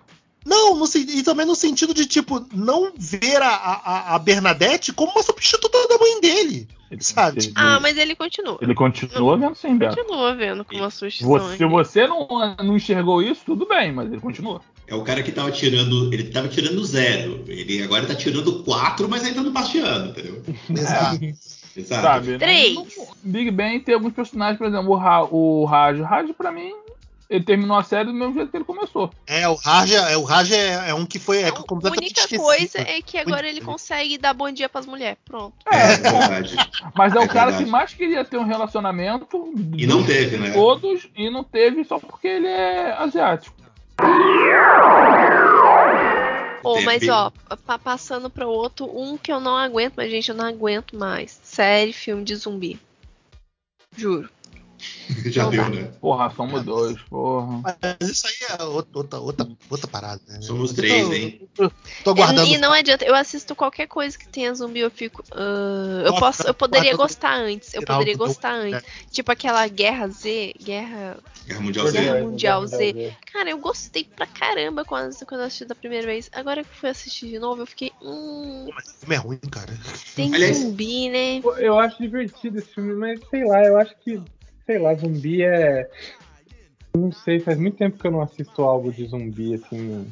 [0.45, 5.11] Não, no e também no sentido de, tipo, não ver a, a, a Bernadette como
[5.11, 6.67] uma substituta da mãe dele.
[6.89, 7.39] Ele, Sabe?
[7.39, 8.57] ele- Ah, mas ele continua.
[8.61, 9.97] ele continua vendo sim, Beto.
[9.97, 11.57] Continua vendo com uma substituição.
[11.57, 12.25] Se você não,
[12.63, 14.61] não enxergou isso, tudo bem, mas ele continua.
[14.87, 16.13] É o cara que tava tirando.
[16.13, 17.43] Ele tava tirando zero.
[17.47, 20.41] Ele agora tá tirando quatro, mas ainda não bastiando, entendeu?
[20.69, 21.19] Exato.
[21.77, 22.01] Exato.
[22.01, 22.37] Sabe?
[22.37, 22.75] Três.
[22.75, 25.99] No- no Big Bang tem alguns personagens, por exemplo, o, Ra o Raj.
[25.99, 26.71] O Raj, pra mim,
[27.29, 29.11] ele terminou a série do mesmo jeito que ele começou.
[29.27, 32.19] É, o Raj, é, o Raj é, é um que foi é A completamente única
[32.21, 32.43] esquecido.
[32.43, 35.17] coisa é que agora ele consegue dar bom dia pras mulheres.
[35.25, 35.53] Pronto.
[35.71, 36.55] É, verdade.
[36.95, 37.65] Mas é, É o cara verdade.
[37.65, 39.53] que mais queria ter um relacionamento.
[39.77, 40.51] E não teve, né?
[40.51, 43.55] Todos, e não teve só porque ele é asiático.
[46.75, 47.31] É, mas ó,
[47.65, 51.39] pa- passando pra outro, um que eu não aguento, mas gente, eu não aguento mais.
[51.43, 52.79] Série, filme de zumbi.
[53.95, 54.29] Juro.
[55.25, 55.69] Já Não deu, dá.
[55.69, 55.83] né?
[55.99, 57.61] Porra, somos dois, porra.
[57.99, 60.41] Mas isso aí é outra, outra, outra, parada, né?
[60.41, 61.49] Somos três, tô- hein?
[62.03, 62.47] Tô guardando.
[62.47, 65.23] E não adianta, eu assisto qualquer coisa que tenha zumbi, eu fico.
[65.31, 67.73] ah, eu posso, eu poderia gostar antes.
[67.73, 68.83] Eu poderia gostar antes.
[69.11, 71.17] Tipo aquela Guerra Z, Guerra.
[71.45, 72.21] Guerra Mundial Guerra Z.
[72.23, 73.17] Mundial Z.
[73.33, 76.29] Cara, eu gostei pra caramba quando, quando eu assisti da primeira vez.
[76.33, 77.91] Agora que eu fui assistir de novo, eu fiquei.
[78.01, 79.77] Hum, Mas o filme é ruim, cara.
[80.15, 81.41] tem Aliás- zumbi, né?
[81.57, 84.21] Eu acho divertido esse filme, mas sei lá, eu acho que,
[84.67, 85.89] sei lá, zumbi é.
[86.95, 90.05] Não sei, faz muito tempo que eu não assisto algo de zumbi, assim.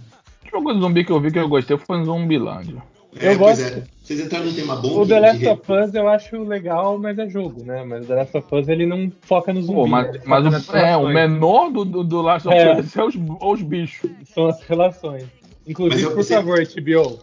[0.45, 2.82] O jogo de zumbi que eu vi que eu gostei foi um Zumbilândia.
[3.20, 3.62] É, Eu gosto.
[3.64, 3.84] é.
[4.03, 4.99] Vocês entraram num tema bom.
[5.01, 7.84] O The Last of Us eu acho legal, mas é jogo, né?
[7.84, 9.74] Mas o The Last of Us ele não foca no zumbi.
[9.80, 9.89] Pô, né?
[9.91, 12.80] mas, Ele mas o, é, o menor do, do, do Last of É.
[12.80, 14.10] Us é os, os bichos.
[14.26, 15.26] São as relações.
[15.68, 17.20] Inclusive, eu- por você- favor, HBO,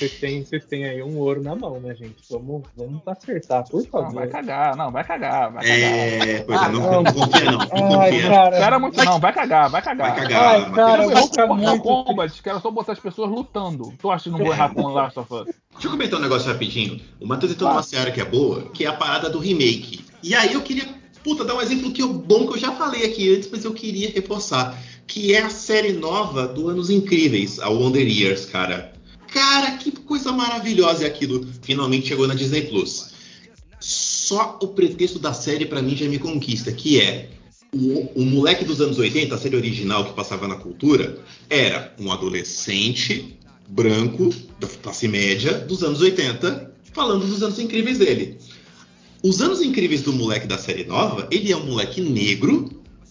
[0.00, 2.16] vocês têm, vocês têm aí um ouro na mão, né, gente?
[2.30, 4.28] Vamos, vamos acertar, por Não, vai favor.
[4.28, 5.78] cagar, não, vai cagar, vai cagar.
[5.78, 7.58] É, pois é, não, Ah, não confia não.
[7.58, 8.28] Não Ai, confia.
[8.30, 8.58] cara.
[8.58, 10.10] Cara, muito, não, vai cagar, vai cagar.
[10.10, 10.42] Vai cagar.
[10.54, 13.92] Ai, cara, Eu vai vou Mortal muito Kombat, que era só botar as pessoas lutando.
[13.98, 15.44] Tu acha que não vou errar com o Last of Us?
[15.72, 17.00] Deixa eu comentar um negócio rapidinho.
[17.20, 20.04] O Matheus entrou numa seara que é boa, que é a parada do remake.
[20.22, 20.88] E aí eu queria,
[21.22, 23.72] puta, dar um exemplo que eu, bom que eu já falei aqui antes, mas eu
[23.74, 24.76] queria reforçar.
[25.06, 28.92] Que é a série nova do Anos Incríveis, a Wonder Years, cara.
[29.32, 31.46] Cara, que coisa maravilhosa é aquilo.
[31.62, 33.10] Finalmente chegou na Disney Plus.
[33.78, 37.30] Só o pretexto da série pra mim já me conquista, que é
[37.72, 41.18] o, o moleque dos anos 80, a série original que passava na cultura,
[41.48, 48.36] era um adolescente branco da classe média dos anos 80, falando dos anos incríveis dele.
[49.22, 52.68] Os anos incríveis do moleque da série nova, ele é um moleque negro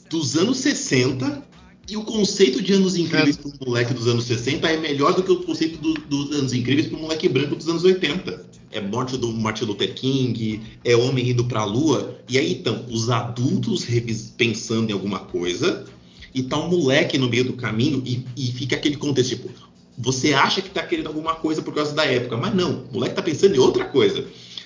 [0.09, 1.48] dos anos 60
[1.89, 5.23] e o conceito de anos incríveis para o moleque dos anos 60 é melhor do
[5.23, 8.45] que o conceito do- dos anos incríveis para o moleque branco dos anos 80.
[8.71, 12.19] É morte do Martin Luther King, é homem indo para a lua.
[12.29, 13.85] E aí então, os adultos
[14.37, 15.85] pensando em alguma coisa
[16.33, 19.49] e tá um moleque no meio do caminho e, e fica aquele contexto tipo,
[19.97, 23.15] você acha que tá querendo alguma coisa por causa da época, mas não, o moleque
[23.15, 24.23] tá pensando em outra coisa.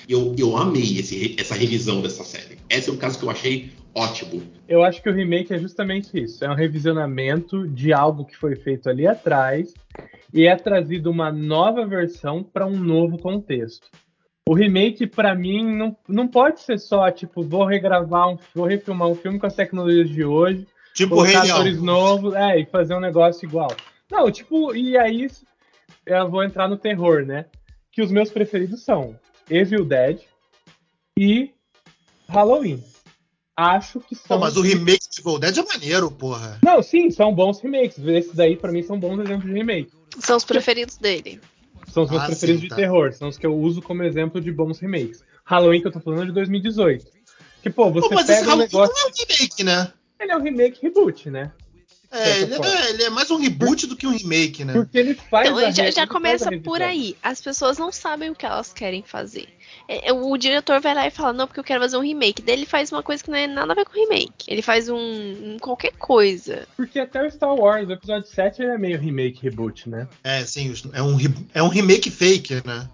[0.10, 2.58] Eu, eu amei esse- essa revisão dessa série.
[2.70, 4.44] Esse é um caso que eu achei ótimo.
[4.68, 6.44] Eu acho que o remake é justamente isso.
[6.44, 9.74] É um revisionamento de algo que foi feito ali atrás
[10.34, 13.88] e é trazido uma nova versão para um novo contexto.
[14.48, 19.08] O remake, para mim, não, não pode ser só, tipo, vou regravar, um, vou refilmar
[19.08, 23.00] um filme com as tecnologias de hoje, Tipo colocar atores novos, é, e fazer um
[23.00, 23.74] negócio igual.
[24.12, 25.30] Não, tipo, e aí
[26.06, 27.46] eu vou entrar no terror, né?
[27.92, 29.18] Que os meus preferidos são
[29.50, 30.20] Evil Dead
[31.18, 31.52] e
[32.28, 32.84] Halloween.
[33.56, 34.40] Acho que Pô, são.
[34.40, 36.60] mas o remake de Evil Dead é maneiro, porra.
[36.64, 38.00] Não, sim, são bons remakes.
[38.00, 39.92] Esses daí, pra mim, são bons exemplos de remake.
[40.20, 41.40] São os preferidos dele.
[41.88, 42.76] São os meus Ah, preferidos sim, de tá.
[42.76, 43.14] terror.
[43.14, 45.24] São os que eu uso como exemplo de bons remakes.
[45.46, 47.06] Halloween, que eu tô falando, é de 2018.
[47.62, 48.96] Que, pô, você Pô, mas esse pega um Halloween negócio.
[48.96, 49.94] não é um remake, né?
[50.20, 51.52] Ele é um remake reboot, né?
[52.14, 54.74] É, ele certa é, ele é mais um reboot do que um remake, né?
[54.74, 55.50] Porque ele faz.
[55.50, 57.18] Então, a já, já ele começa faz a por aí.
[57.24, 59.48] As pessoas não sabem o que elas querem fazer.
[59.88, 62.42] É, é, o diretor vai lá e fala, não, porque eu quero fazer um remake.
[62.42, 64.46] Daí ele faz uma coisa que não é nada a ver com remake.
[64.48, 66.68] Ele faz um, um qualquer coisa.
[66.78, 70.08] Porque até o Star Wars, o episódio 7, ele é meio remake reboot, né?
[70.24, 71.18] É, sim, é um,
[71.54, 72.88] é um remake fake, né?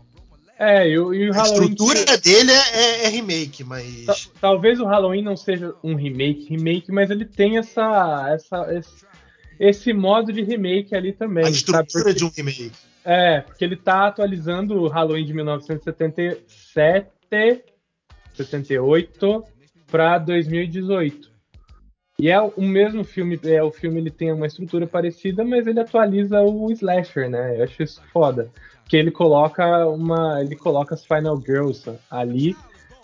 [0.61, 1.69] É, e, o- e o A Halloween.
[1.71, 4.29] estrutura dele é, é- é remake, mas.
[4.41, 9.05] Talvez o Halloween não seja um remake, remake, mas ele tem essa, essa, esse,
[9.59, 11.45] esse modo de remake ali também.
[11.45, 12.71] A estrutura Porque- de um remake.
[13.03, 17.63] É, porque ele tá atualizando o Halloween de 1977,
[18.33, 19.43] 78
[19.89, 21.29] para 2018.
[22.19, 25.79] E é o mesmo filme, é o filme ele tem uma estrutura parecida, mas ele
[25.79, 27.57] atualiza o slasher, né?
[27.57, 28.51] Eu acho isso foda,
[28.83, 32.55] porque ele coloca uma, ele coloca as Final Girls ali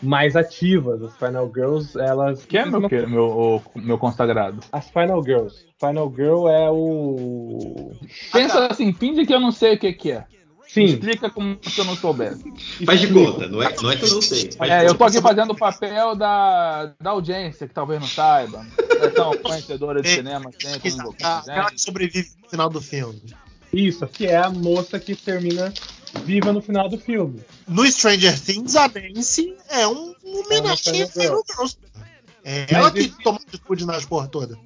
[0.01, 1.01] mais ativas.
[1.01, 4.59] As Final Girls, elas Que é meu, que, meu, o- meu consagrado.
[4.71, 5.65] as Final Girls.
[5.79, 7.91] Final Girl é o
[8.31, 10.25] Pensa assim, finge que eu não sei o que, que é.
[10.67, 12.43] Sim, Explica como se eu não soubesse.
[12.85, 13.31] Faz de explica.
[13.31, 14.51] conta, não é, não é que eu não sei.
[14.51, 18.65] Faz É, eu tô aqui fazendo o papel da, da audiência, que talvez não saiba.
[18.99, 22.27] É tão conhecedora de É, cinema, tem, como vou com A- a Aquela que sobrevive
[22.43, 23.21] no final do filme.
[23.71, 25.71] Isso, que é a moça que termina
[26.23, 27.41] viva no final do filme.
[27.67, 31.77] No Stranger Things, a Nancy é um, homenagem É Final Girls.
[32.43, 34.57] É ela que esse- toma atitude nas porra toda.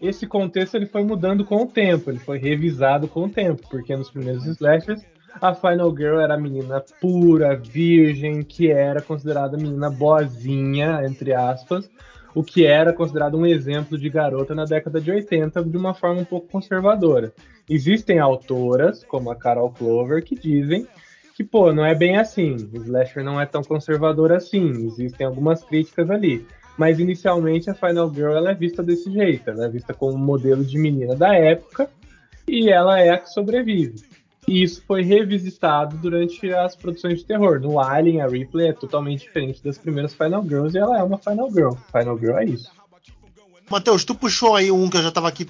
[0.00, 3.96] Esse contexto ele foi mudando com o tempo, ele foi revisado com o tempo, porque
[3.96, 5.00] nos primeiros slashers
[5.40, 11.88] a Final Girl era a menina pura, virgem, que era considerada menina boazinha, entre aspas,
[12.34, 16.20] o que era considerado um exemplo de garota na década de 80 de uma forma
[16.20, 17.32] um pouco conservadora.
[17.68, 20.86] Existem autoras, como a Carol Clover, que dizem
[21.34, 22.56] que, pô, não é bem assim.
[22.72, 24.86] Slasher não é tão conservador assim.
[24.86, 26.46] Existem algumas críticas ali.
[26.76, 29.50] Mas inicialmente a Final Girl ela é vista desse jeito.
[29.50, 31.88] Ela é vista como um modelo de menina da época
[32.48, 34.11] e ela é a que sobrevive.
[34.46, 37.60] E isso foi revisitado durante as produções de terror.
[37.60, 41.18] No Alien, a Ripley é totalmente diferente das primeiras Final Girls e ela é uma
[41.18, 41.72] Final Girl.
[41.96, 42.70] Final Girl é isso.
[43.70, 45.46] Matheus, tu puxou aí um que eu já tava aqui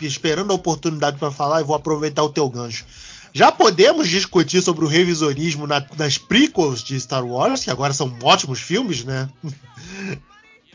[0.00, 2.86] esperando a oportunidade pra falar e vou aproveitar o teu gancho.
[3.34, 8.12] Já podemos discutir sobre o revisionismo na- nas prequels de Star Wars, que agora são
[8.22, 9.28] ótimos filmes, né?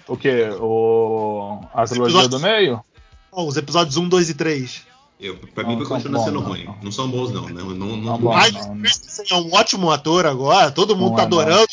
[0.08, 0.47] O quê?
[0.60, 1.60] O...
[1.74, 2.80] A trilogia episódios- do meio?
[3.32, 4.84] Bom, os episódios 1, 2 e 3.
[5.20, 6.63] Eu, pra Não mim continua bons, sendo não, ruim.
[6.65, 6.78] não.
[6.84, 7.49] Não são bons, não.
[7.49, 8.80] Não, não, não, Não não.
[8.82, 11.39] Christensen é um ótimo ator agora, todo mundo Não tá é, não.
[11.39, 11.68] adorando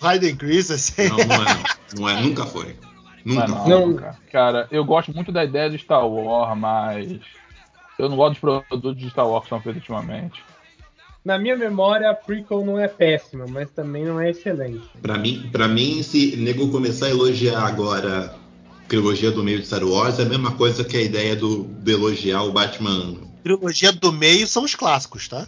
[0.00, 1.10] Hayden Christensen.
[1.10, 2.00] não, não é, não.
[2.00, 2.74] Não é, nunca foi.
[3.24, 3.70] Não, Nunca é não, foi.
[3.70, 4.14] Não.
[4.32, 4.68] cara.
[4.70, 7.18] Eu gosto muito da ideia de Star Wars, mas
[7.98, 10.42] eu não gosto dos produtos de Star Wars que são feitos ultimamente.
[11.24, 14.88] Na minha memória, a prequel não é péssima, mas também não é excelente.
[15.02, 18.32] Pra mim, pra mim, se nego começar a elogiar agora
[18.88, 21.92] trilogia do meio de Star Wars, é a mesma coisa que a ideia do, de
[21.92, 23.16] elogiar o Batman.
[23.42, 25.46] Trilogia do meio são os clássicos, tá?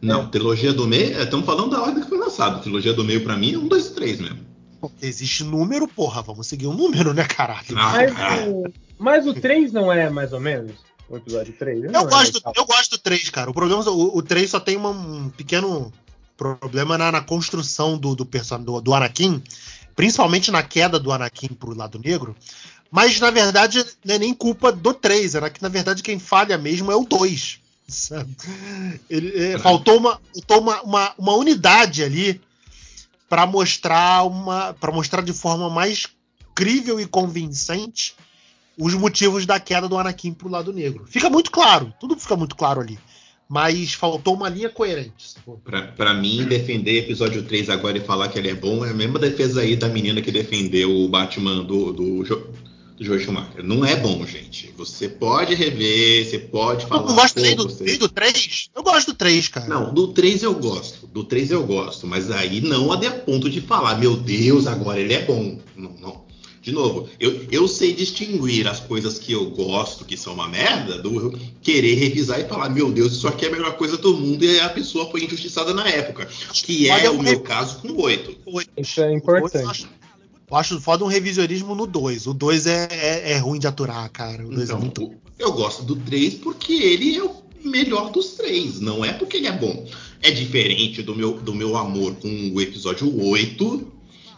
[0.00, 2.58] Não, trilogia do meio, estamos falando da ordem que foi lançada.
[2.58, 4.40] Trilogia do meio pra mim é um, dois, três mesmo.
[4.80, 7.66] Porque existe número, porra, vamos seguir um número, né, caralho?
[7.76, 8.50] Ah, Mas cara.
[8.50, 8.64] o,
[8.98, 10.72] mas o 3 não é mais ou menos?
[11.08, 11.84] O episódio 3?
[11.84, 13.48] Eu gosto, eu gosto do 3, cara.
[13.50, 15.92] O problema o, o 3 só tem uma- um pequeno
[16.36, 19.40] problema na, na construção do, do personagem do, do Anakin,
[19.94, 22.36] principalmente na queda do Anakin pro lado negro.
[22.90, 26.58] Mas na verdade não é nem culpa do 3, é que na verdade quem falha
[26.58, 27.58] mesmo é o 2.
[27.88, 28.36] sabe?
[29.08, 32.40] Ele, é, faltou uma, faltou uma, uma, uma unidade ali
[33.28, 36.06] para mostrar uma para mostrar de forma mais
[36.54, 38.14] crível e convincente
[38.78, 41.06] os motivos da queda do Anakin pro lado negro.
[41.06, 42.98] Fica muito claro, tudo fica muito claro ali.
[43.48, 45.34] Mas faltou uma linha coerente.
[45.94, 49.18] pra mim, defender episódio 3 agora e falar que ele é bom é a mesma
[49.18, 53.62] defesa aí da menina que defendeu o Batman do, do, do Joel Schumacher.
[53.62, 54.72] Não é bom, gente.
[54.78, 57.06] Você pode rever, você pode Eu falar.
[57.08, 58.70] não gosto pô, do, você- do 3.
[58.74, 59.66] Eu gosto do 3, cara.
[59.66, 61.06] Não, do 3 eu gosto.
[61.06, 62.06] Do 3 eu gosto.
[62.06, 65.58] Mas aí não a ponto de falar, meu Deus, agora ele é bom.
[65.76, 66.21] Não, não.
[66.62, 70.98] De novo, eu, eu sei distinguir as coisas que eu gosto, que são uma merda,
[71.02, 74.44] do querer revisar e falar, meu Deus, isso aqui é a melhor coisa do mundo
[74.44, 76.28] e a pessoa foi injustiçada na época.
[76.52, 78.36] Que é Olha, o eu- meu caso com o 8.
[78.76, 79.66] Isso é importante.
[79.68, 79.88] acho,
[80.48, 82.28] eu acho foda um revisionismo no 2.
[82.28, 84.46] O 2 é, é, é ruim de aturar, cara.
[84.46, 85.12] O 2 Então, é muito.
[85.40, 89.48] eu gosto do 3 porque ele é o melhor dos três, não é porque ele
[89.48, 89.84] é bom.
[90.22, 93.84] É diferente do meu, do meu amor com o episódio 8,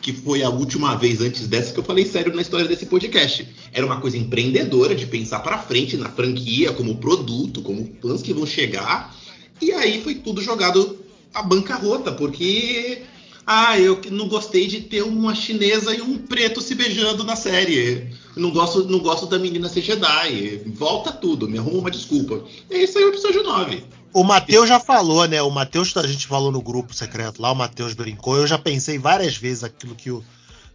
[0.05, 3.49] que foi a última vez antes dessa que eu falei sério na história desse podcast.
[3.73, 8.35] Era uma coisa empreendedora de pensar pra frente na franquia, como produto, como fãs que
[8.35, 9.17] vão chegar.
[9.63, 10.99] E aí foi tudo jogado
[11.33, 13.01] à bancarrota, porque
[13.47, 18.09] ah, eu não gostei de ter uma chinesa e um preto se beijando na série.
[18.37, 20.63] Não gosto, não gosto da menina ser Jedi.
[20.67, 22.43] Volta tudo, me arruma uma desculpa.
[22.71, 23.85] E esse aí é o episódio 9.
[24.15, 25.43] O Matheus já falou, né?
[25.43, 28.37] O Matheus, a gente falou no grupo secreto lá, o Matheus brincou.
[28.37, 30.25] Eu já pensei várias vezes aquilo que o,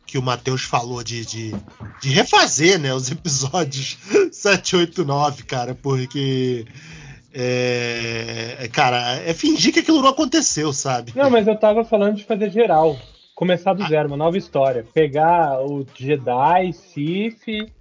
[0.06, 1.56] que o Matheus falou de, de,
[2.02, 2.94] de refazer, né?
[2.94, 3.98] Os episódios
[4.32, 6.66] 7, 8, 9, cara, porque.
[7.34, 11.14] É, cara, é fingir que aquilo não aconteceu, sabe?
[11.16, 12.98] Não, mas eu tava falando de fazer geral.
[13.36, 14.86] Começar do zero, uma nova história.
[14.94, 17.72] Pegar o Jedi, Sith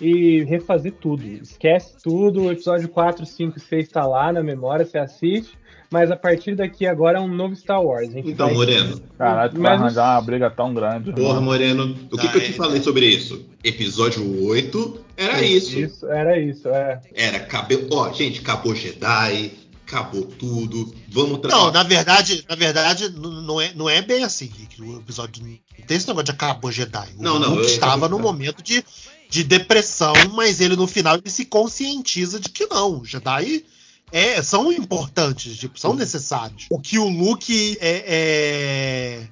[0.00, 1.24] e refazer tudo.
[1.26, 2.44] Esquece tudo.
[2.44, 5.58] O episódio 4, 5 e 6 tá lá na memória, você assiste.
[5.92, 8.10] Mas a partir daqui agora é um novo Star Wars.
[8.16, 9.00] Então, vai- Moreno.
[9.18, 11.12] Caralho, tu vai Mas- arranjar uma briga tão grande.
[11.12, 11.42] Porra, mano.
[11.42, 11.96] Moreno.
[12.10, 12.54] O que, Ah, que eu te é.
[12.54, 13.44] falei sobre isso?
[13.62, 15.78] Episódio 8 era isso.
[15.78, 17.00] Isso, era isso, é.
[17.14, 17.86] Era, cabelo.
[17.92, 19.52] Ó, gente, acabou Jedi,
[19.86, 20.94] acabou tudo.
[21.08, 24.80] Vamos tra- Não, na verdade, na verdade, não é, não é bem assim, Rick.
[24.80, 27.08] O episódio não tem esse negócio de acabou Jedi.
[27.18, 28.82] O Não, não, Luke eu- estava eu- num momento de,
[29.28, 33.64] de depressão, mas ele no final ele se conscientiza de que não, os Jedi
[34.12, 36.66] é, são importantes, tipo, são necessários.
[36.70, 39.28] O que o Luke é, é,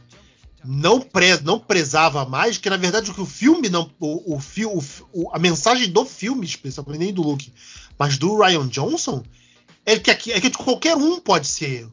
[0.65, 4.39] não, pre, não prezava mais, que na verdade o que o filme não, o, o,
[4.39, 7.53] o o- a mensagem do filme, especialmente nem do Luke,
[7.99, 9.23] mas do Ryan Johnson,
[9.85, 11.87] é que, aqui- é que qualquer um pode ser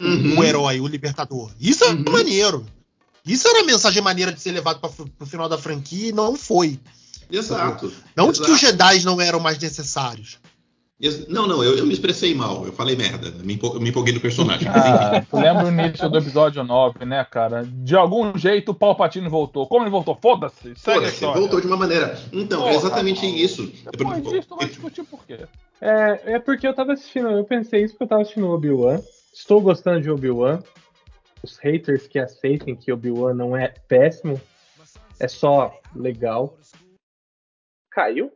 [0.00, 0.38] Uhum.
[0.38, 1.50] o herói, o libertador.
[1.60, 2.04] Isso é Uhum.
[2.10, 2.66] maneiro.
[3.26, 6.34] Isso era a mensagem maneira de ser levado para pro final da franquia e não
[6.36, 6.80] foi.
[7.30, 7.92] Exato.
[8.16, 8.78] Não de que os Exato.
[8.78, 10.38] Jedi não eram mais necessários.
[11.28, 14.20] Não, não, eu, eu me expressei mal, eu falei merda, me, eu me empolguei no
[14.20, 14.68] personagem.
[14.68, 17.64] Ah, tu lembra o início do episódio 9, né, cara?
[17.64, 19.66] De algum jeito o Palpatine voltou.
[19.66, 20.18] Como ele voltou?
[20.20, 20.74] Foda-se.
[20.74, 22.18] Foda-se, voltou de uma maneira.
[22.30, 23.38] Então, Porra, é exatamente mano.
[23.38, 23.72] isso.
[23.96, 25.38] Depois disso, tu vai discutir por quê?
[25.80, 29.00] É, é porque eu tava assistindo, eu pensei isso porque eu tava assistindo Obi-Wan.
[29.32, 30.62] Estou gostando de Obi-Wan.
[31.42, 34.38] Os haters que aceitem que Obi-Wan não é péssimo,
[35.18, 36.58] é só legal.
[37.90, 38.30] Caiu?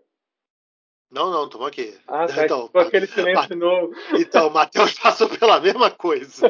[1.14, 1.94] Não, não, tamo aqui.
[2.08, 2.44] Ah, tá.
[2.44, 3.92] então, Ficou aquele silêncio novo.
[4.18, 6.46] então, o Matheus passou pela mesma coisa.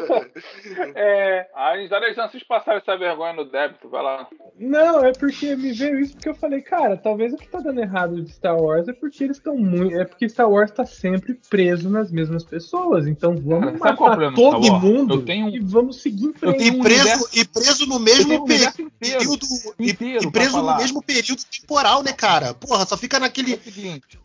[0.94, 4.26] É, A gente tá deixando vocês passarem essa vergonha no débito, vai lá.
[4.58, 7.80] não, é porque me veio isso porque eu falei, cara, talvez o que tá dando
[7.80, 9.94] errado de Star Wars é porque eles estão muito.
[9.96, 13.06] É porque Star Wars tá sempre preso nas mesmas pessoas.
[13.06, 16.64] Então vamos Cara, é matar todo mundo Eu tenho e vamos seguir em frente.
[16.64, 18.72] e, preso, universo- e preso no mesmo um inteiro.
[18.98, 19.46] período.
[19.78, 22.54] e- inteiro e preso no mesmo período temporal, né, cara?
[22.54, 23.54] Porra, só fica É naquele.
[23.54, 24.18] o seguinte.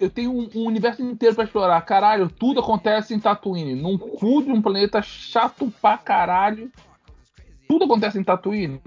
[0.00, 1.80] Eu tenho um, um universo inteiro pra explorar.
[1.82, 3.74] Caralho, tudo acontece em Tatooine.
[3.74, 6.70] Num cu de um planeta chato pra caralho.
[7.68, 8.80] Tudo acontece em Tatooine.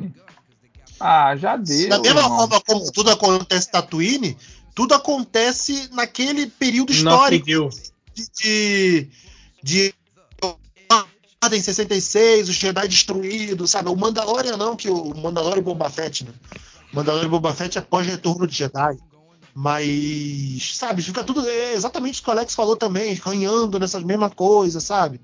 [1.00, 1.90] Ah, já deu.
[1.90, 2.38] da mesma irmão.
[2.38, 4.38] forma como tudo acontece em Tatooine,
[4.74, 7.70] tudo acontece naquele período histórico
[8.14, 9.10] de.
[9.64, 9.94] de.
[11.44, 13.90] Ordem 66, os Jedi destruídos, sabe?
[13.90, 16.32] O Mandalorian não, que o Mandalorian e Boba Fett, né?
[16.92, 18.98] O Mandalorian e Boba Fett é pós-retorno de Jedi.
[19.58, 21.48] Mas, sabe, fica tudo.
[21.48, 25.22] É exatamente o que o Alex falou também, ranhando nessas mesmas coisas, sabe?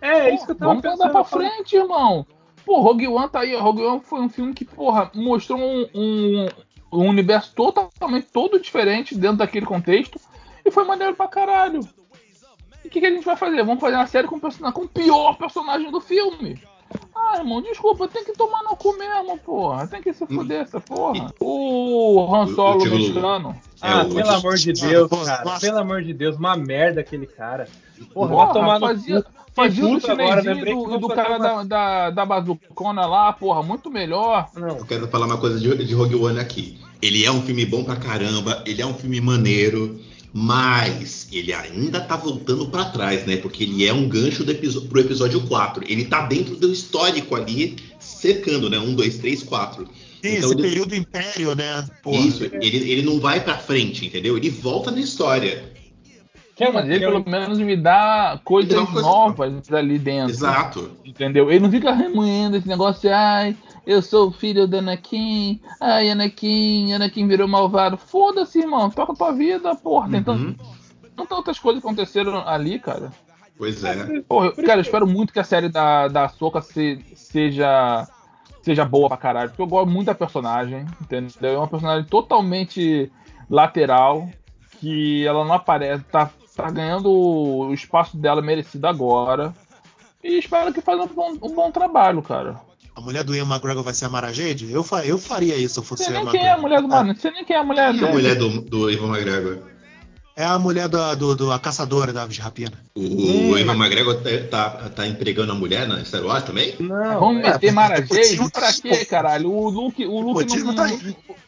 [0.00, 1.02] É, isso que eu tava Vamos pensando.
[1.02, 2.26] andar pra frente, irmão.
[2.66, 3.54] Pô, Rogue One tá aí.
[3.54, 6.48] Rogue One foi um filme que, porra, mostrou um, um,
[6.92, 10.18] um universo totalmente todo diferente dentro daquele contexto.
[10.64, 11.80] E foi maneiro pra caralho.
[12.84, 13.62] E o que, que a gente vai fazer?
[13.62, 16.60] Vamos fazer uma série com com o pior personagem do filme.
[17.16, 19.86] Ah, irmão, desculpa, tem que tomar no cu mesmo, porra.
[19.86, 21.32] Tem que se fuder essa porra.
[21.40, 23.56] O Han Solo mexicano.
[23.82, 25.44] É, Ah, o- pelo amor de Deus, cara.
[25.44, 25.60] nossa.
[25.60, 27.68] Pelo amor de Deus, uma merda aquele cara.
[28.12, 29.30] Porra, Porra, vai tomar no fazia, cu.
[29.54, 34.48] fazia agora, chinesinho do, do cara uma- da, da, da bazucona lá, porra, muito melhor.
[34.54, 34.78] Não.
[34.78, 36.78] Eu quero falar uma coisa de, de Rogue One aqui.
[37.02, 40.00] Ele é um filme bom pra caramba, ele é um filme maneiro,
[40.36, 43.36] mas ele ainda tá voltando pra trás, né?
[43.36, 45.84] Porque ele é um gancho do episo- pro episódio 4.
[45.88, 48.78] Ele tá dentro do histórico ali, cercando, né?
[48.80, 49.84] 1, 2, 3, 4.
[49.86, 51.86] Sim, Então esse ele- período império, né?
[52.02, 52.18] Porra.
[52.18, 54.36] Isso, ele, ele não vai pra frente, entendeu?
[54.36, 55.72] Ele volta na história.
[56.56, 60.30] Quer Mas ele pelo menos me dá coisas coisa- novas ali dentro.
[60.32, 60.90] Exato.
[61.04, 61.50] Entendeu?
[61.50, 63.56] Ele não fica remoendo esse negócio de ai,
[63.86, 67.96] eu sou o filho do Anakin, ai, Anakin, Anakin virou malvado.
[67.96, 70.08] Foda-se, irmão, toca tua vida, porra.
[70.08, 70.22] Uhum.
[70.22, 70.56] tant-
[71.16, 73.10] tantas outras coisas aconteceram ali, cara.
[73.56, 74.20] Pois é.
[74.22, 76.60] Porra, eu- cara, eu espero muito que a série da, da Soca
[77.14, 78.08] seja,
[78.62, 81.54] seja boa pra caralho, porque eu gosto muito da personagem, entendeu?
[81.54, 83.10] É uma personagem totalmente
[83.48, 84.28] lateral,
[84.80, 89.54] que ela não aparece, tá, tá ganhando o espaço dela merecido agora.
[90.22, 92.60] E espero que faça um um bom trabalho, cara.
[92.96, 94.70] A mulher do Ian McGregor vai ser a Mara Jade?
[94.70, 96.58] Eu, fa- eu faria isso se eu fosse Você o Ian nem quem é a
[96.58, 98.06] mulher do Mano, você nem quem é a mulher Quem é dele.
[98.06, 99.58] a mulher do, do Ivan McGregor?
[100.36, 102.72] É a mulher da, do, do- a caçadora da aves de rapina.
[102.94, 103.50] O, Hum.
[103.50, 104.30] o Ivan McGregor tá,
[104.70, 106.74] tá, tá empregando a mulher na Star Wars também?
[106.80, 108.14] Não, Vamos é, meter Mara motivo
[108.44, 108.50] Jade?
[108.52, 109.04] Pra tá quê, aí.
[109.06, 109.50] caralho?
[109.52, 110.88] O Luke, o Luke, motivo não, tá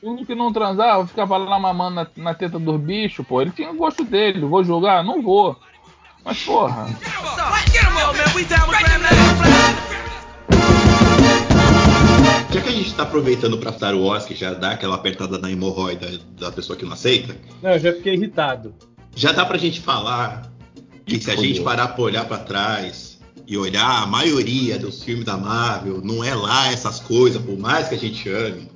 [0.03, 3.41] o Luke não transava, ficava lá mamando na, na teta dos bichos, pô.
[3.41, 4.41] Ele tinha o gosto dele.
[4.47, 5.05] Vou jogar?
[5.05, 5.57] Não vou.
[6.25, 6.87] Mas, porra.
[12.53, 15.51] Já que a gente tá aproveitando pra Star Wars, que já dá aquela apertada na
[15.51, 18.75] hemorroida da pessoa que não aceita, não, eu já fiquei irritado.
[19.15, 20.51] já dá pra gente falar
[21.05, 25.25] que se a gente parar pra olhar pra trás e olhar a maioria dos filmes
[25.25, 28.71] da Marvel, não é lá essas coisas, por mais que a gente ame.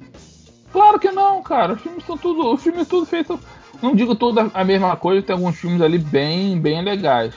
[0.72, 1.72] Claro que não, cara.
[1.72, 2.54] Os filmes são tudo.
[2.54, 3.40] Os filmes tudo feito.
[3.82, 7.34] Não digo toda a mesma coisa, tem alguns filmes ali bem, bem legais.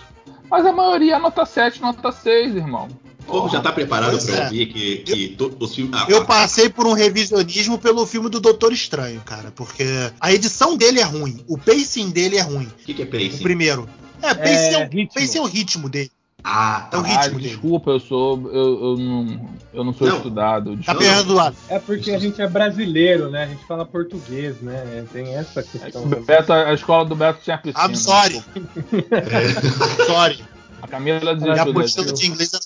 [0.49, 2.87] Mas a maioria é nota 7, nota 6, irmão.
[3.27, 4.43] O já tá preparado Pois pra é.
[4.45, 5.93] ouvir que, que to- os filmes.
[5.95, 9.85] ah, Eu ah, passei por um revisionismo pelo filme do Doutor Estranho, cara, porque
[10.19, 13.09] a edição dele é ruim, o pacing dele é ruim, O que, que é o
[13.09, 13.41] pacing?
[13.43, 13.87] primeiro.
[14.21, 15.13] É, pacing é, o, ritmo.
[15.13, 16.11] pacing é o ritmo dele.
[16.45, 17.07] Ah, É o tá.
[17.07, 17.49] Ah, ritmo dele.
[17.51, 18.51] desculpa, eu sou.
[18.51, 20.17] Eu, eu não, eu não sou Não.
[20.17, 20.71] estudado.
[20.71, 20.99] Tá desculpa.
[20.99, 21.55] pegando do lado.
[21.69, 23.43] É porque a gente é brasileiro, né?
[23.43, 25.05] A gente fala português, né?
[25.13, 26.01] Tem essa questão.
[26.03, 26.25] O também.
[26.25, 27.85] Beto, a escola do Beto tinha piscina.
[27.87, 28.43] I'm sorry.
[28.91, 30.03] desculpa.
[30.05, 30.43] Sorry.
[30.81, 32.21] A Camila desistiu apostila desse.
[32.21, 32.63] de inglês era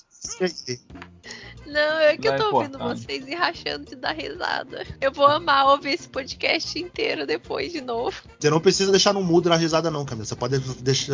[1.66, 3.02] Não, é que Não eu é tô ouvindo importante.
[3.04, 4.86] vocês e rachando de dar risada.
[5.02, 8.16] Eu vou amar ouvir esse podcast inteiro depois de novo.
[8.40, 10.24] Você não precisa deixar no mudo na risada, não, Camila.
[10.24, 11.12] Você pode deixar,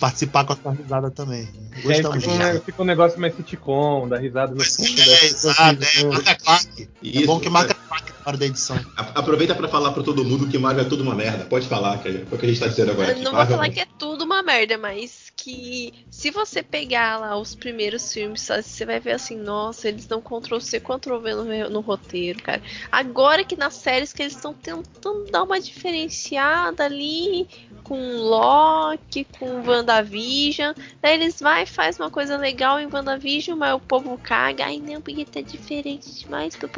[0.00, 1.48] participar com a sua risada também.
[1.76, 2.62] Aí Gostamos fica, um, disso.
[2.66, 5.00] fica um negócio mais sitcom, da risada no fundo.
[5.00, 6.88] É, exato, pessoas, é, marca claque.
[7.04, 8.12] É bom que marca claque.
[8.26, 8.76] hora da edição.
[8.96, 11.44] Aproveita pra falar pra todo mundo que Marvel é tudo uma merda.
[11.44, 13.10] Pode falar, que é o que a gente tá dizendo agora.
[13.10, 13.22] Eu aqui.
[13.22, 17.36] não vou Marvel- falar que é tudo uma merda, mas que se você pegar lá
[17.36, 21.70] os primeiros filmes, você vai ver assim, nossa, eles dão Ctrl C, Ctrl V no,
[21.70, 22.62] no roteiro, cara.
[22.90, 27.46] Agora que nas séries que eles estão tentando dar uma diferenciada ali
[27.82, 30.72] com Loki, com WandaVision,
[31.02, 35.02] daí eles vai faz uma coisa legal em WandaVision, mas o povo caga, ai não,
[35.02, 36.68] porque tá diferente demais, pu.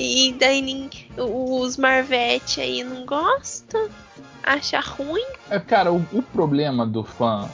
[0.00, 3.88] E daí nin- os Marvete aí não gostam,
[4.44, 5.24] acha ruim.
[5.50, 7.48] É, cara, o, o problema do fã.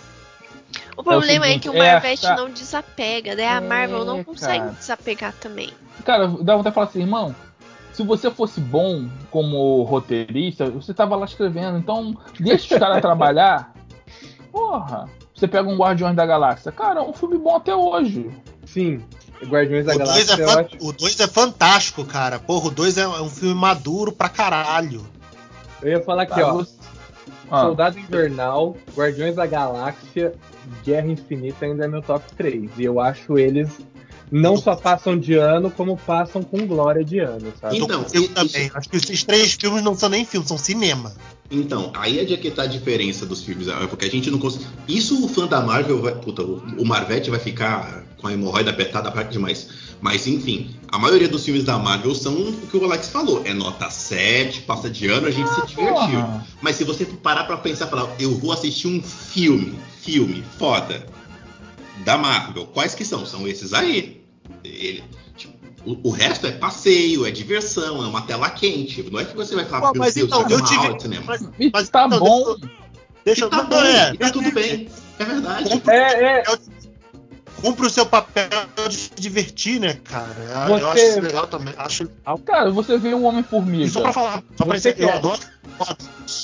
[0.95, 4.05] O problema é, seguinte, que o é Marvete achar- não desapega, daí a É, Marvel
[4.05, 4.73] não consegue cara.
[4.73, 5.73] desapegar também.
[6.05, 7.35] Cara, dá vontade de falar assim, irmão.
[7.95, 11.79] Se você fosse bom como roteirista, você tava lá escrevendo.
[11.79, 13.73] Então, deixa os caras trabalhar.
[14.53, 15.09] Porra.
[15.35, 16.71] Você pega um Guardiões da Galáxia.
[16.71, 18.31] Cara, é um filme bom até hoje.
[18.67, 19.03] Sim,
[19.45, 20.89] Guardiões da O 2 Galáxia é, é fan- ótimo.
[20.89, 22.39] o dois é fantástico, cara.
[22.39, 25.05] Porra, o 2 é um filme maduro pra caralho.
[25.83, 26.65] Eu ia falar aqui, Tá, ó.
[27.51, 30.35] Ah, Soldado Invernal, Guardiões da Galáxia,
[30.83, 32.71] Guerra Infinita ainda é meu top 3.
[32.79, 33.69] E eu acho eles
[34.33, 37.77] não só passam de ano, como passam com glória de ano, sabe?
[37.79, 38.71] Então, isso- também.
[38.75, 41.13] Acho que esses três filmes não são nem filmes, são cinema.
[41.51, 44.39] Então, aí é de que tá a diferença dos filmes, é porque a gente não
[44.39, 44.65] consegue.
[44.89, 46.15] Isso o fã da Marvel vai.
[46.15, 49.69] Puta, o, Marvete vai ficar com a hemorroida apertada a parte demais.
[50.01, 53.43] Mas enfim, a maioria dos filmes da Marvel são o que o Alex falou.
[53.45, 55.95] É nota 7, passa de ano, a gente se divertiu.
[55.95, 56.47] porra.
[56.63, 61.07] Mas se você parar pra pensar e falar, eu vou assistir um filme, filme, foda,
[62.05, 63.25] da Marvel, quais que são?
[63.27, 64.23] São esses aí.
[64.65, 65.05] Ele-
[65.87, 69.03] o, o resto é passeio, é diversão, é uma tela quente.
[69.11, 71.25] Não é que você vai falar, Pô, mas então, vai eu tive- aula de cinema.
[71.27, 72.57] Mas, mas tá então, bom.
[73.25, 74.89] Deixa E tá bom, é, tá tudo bem.
[75.19, 75.83] É verdade.
[75.89, 76.45] É, é.
[77.63, 78.49] Cumpre o seu papel
[78.91, 80.35] de se divertir, né, cara?
[80.69, 81.73] Eu- Eu Você- acho isso legal também.
[81.79, 82.39] Acho legal.
[82.39, 84.01] Cara, você vê um E só Homem-Formiga.
[84.03, 85.41] pra falar, só pra Você dizer eu adoro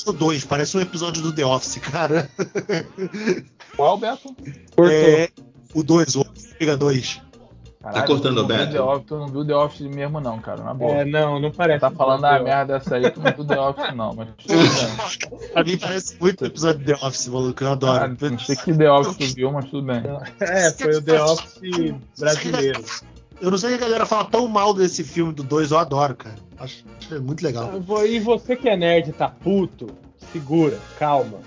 [0.07, 2.31] o 2, parece um episódio do The Office, cara.
[3.77, 4.35] Qual, Beto?
[4.91, 5.29] É,
[5.75, 7.21] o 2, o Omega 2.
[7.83, 9.05] Caralho, cortando, não viu Beto?
[9.07, 10.63] Tu não viu The Office mesmo, não, cara.
[10.63, 10.93] Na boa.
[10.97, 11.81] É, não, não parece.
[11.81, 14.15] tá falando a a merda dessa aí, tu não viu The Office, não.
[14.15, 15.49] Mas tudo bem.
[15.49, 18.05] Pra mim parece muito episódio do The Office, maluco, eu adoro.
[18.05, 20.03] Ah, não sei que The Office tu viu, mas tudo bem.
[20.41, 22.85] É, foi o The Office brasileiro.
[23.41, 26.15] Eu não sei que a galera fala tão mal desse filme do 2, eu adoro,
[26.15, 26.37] cara.
[26.59, 27.71] Acho, acho muito legal.
[28.07, 29.87] E você que é nerd e tá puto,
[30.31, 31.39] segura, calma.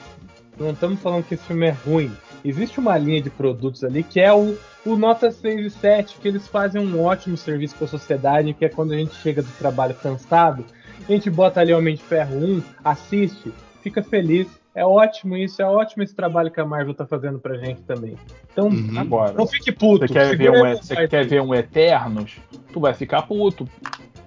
[0.58, 2.12] Não estamos falando que esse filme é ruim.
[2.44, 6.28] Existe uma linha de produtos ali que é o, o Nota 6 e 7, que
[6.28, 9.52] eles fazem um ótimo serviço para a sociedade, que é quando a gente chega do
[9.58, 10.66] trabalho cansado,
[11.08, 14.48] a gente bota ali o Homem de Ferro 1, assiste, fica feliz.
[14.76, 18.18] É ótimo isso, é ótimo esse trabalho que a Marvel tá fazendo pra gente também.
[18.52, 18.98] Então, Uhum.
[18.98, 20.08] Agora, não fique puto.
[20.08, 22.38] você quer, ver um, você quer ver um Eternos,
[22.72, 23.70] tu vai ficar puto.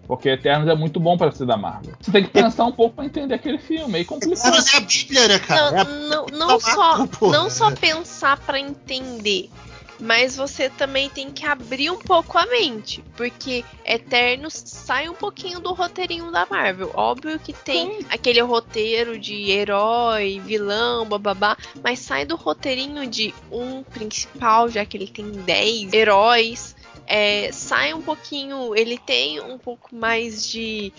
[0.06, 1.94] Porque Eternos é muito bom pra ser da Marvel.
[2.00, 4.38] Você tem que pensar um pouco pra entender aquele filme, aí complica.
[4.38, 5.76] Eternos é a Bíblia, né, cara?
[5.76, 9.50] É a Não, não, não só, não só pensar pra entender,
[9.98, 15.60] mas você também tem que abrir um pouco a mente, porque Eternos sai um pouquinho
[15.60, 16.90] do roteirinho da Marvel.
[16.94, 23.82] Óbvio que tem aquele roteiro de herói, vilão, bababá, mas sai do roteirinho de um
[23.82, 26.76] principal, já que ele tem 10 heróis.
[27.06, 30.92] É, sai um pouquinho, ele tem um pouco mais de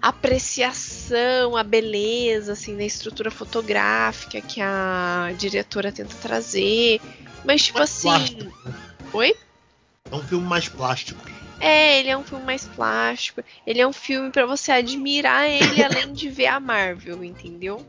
[0.00, 7.00] apreciação, a beleza, assim, da estrutura fotográfica que a diretora tenta trazer.
[7.46, 8.08] Mas, tipo Mais assim.
[8.08, 8.52] plástico.
[9.12, 9.34] Oi?
[10.10, 11.20] É um filme mais plástico.
[11.58, 13.42] É, ele é um filme mais plástico.
[13.66, 17.84] Ele é um filme pra você admirar ele além de ver a Marvel, entendeu?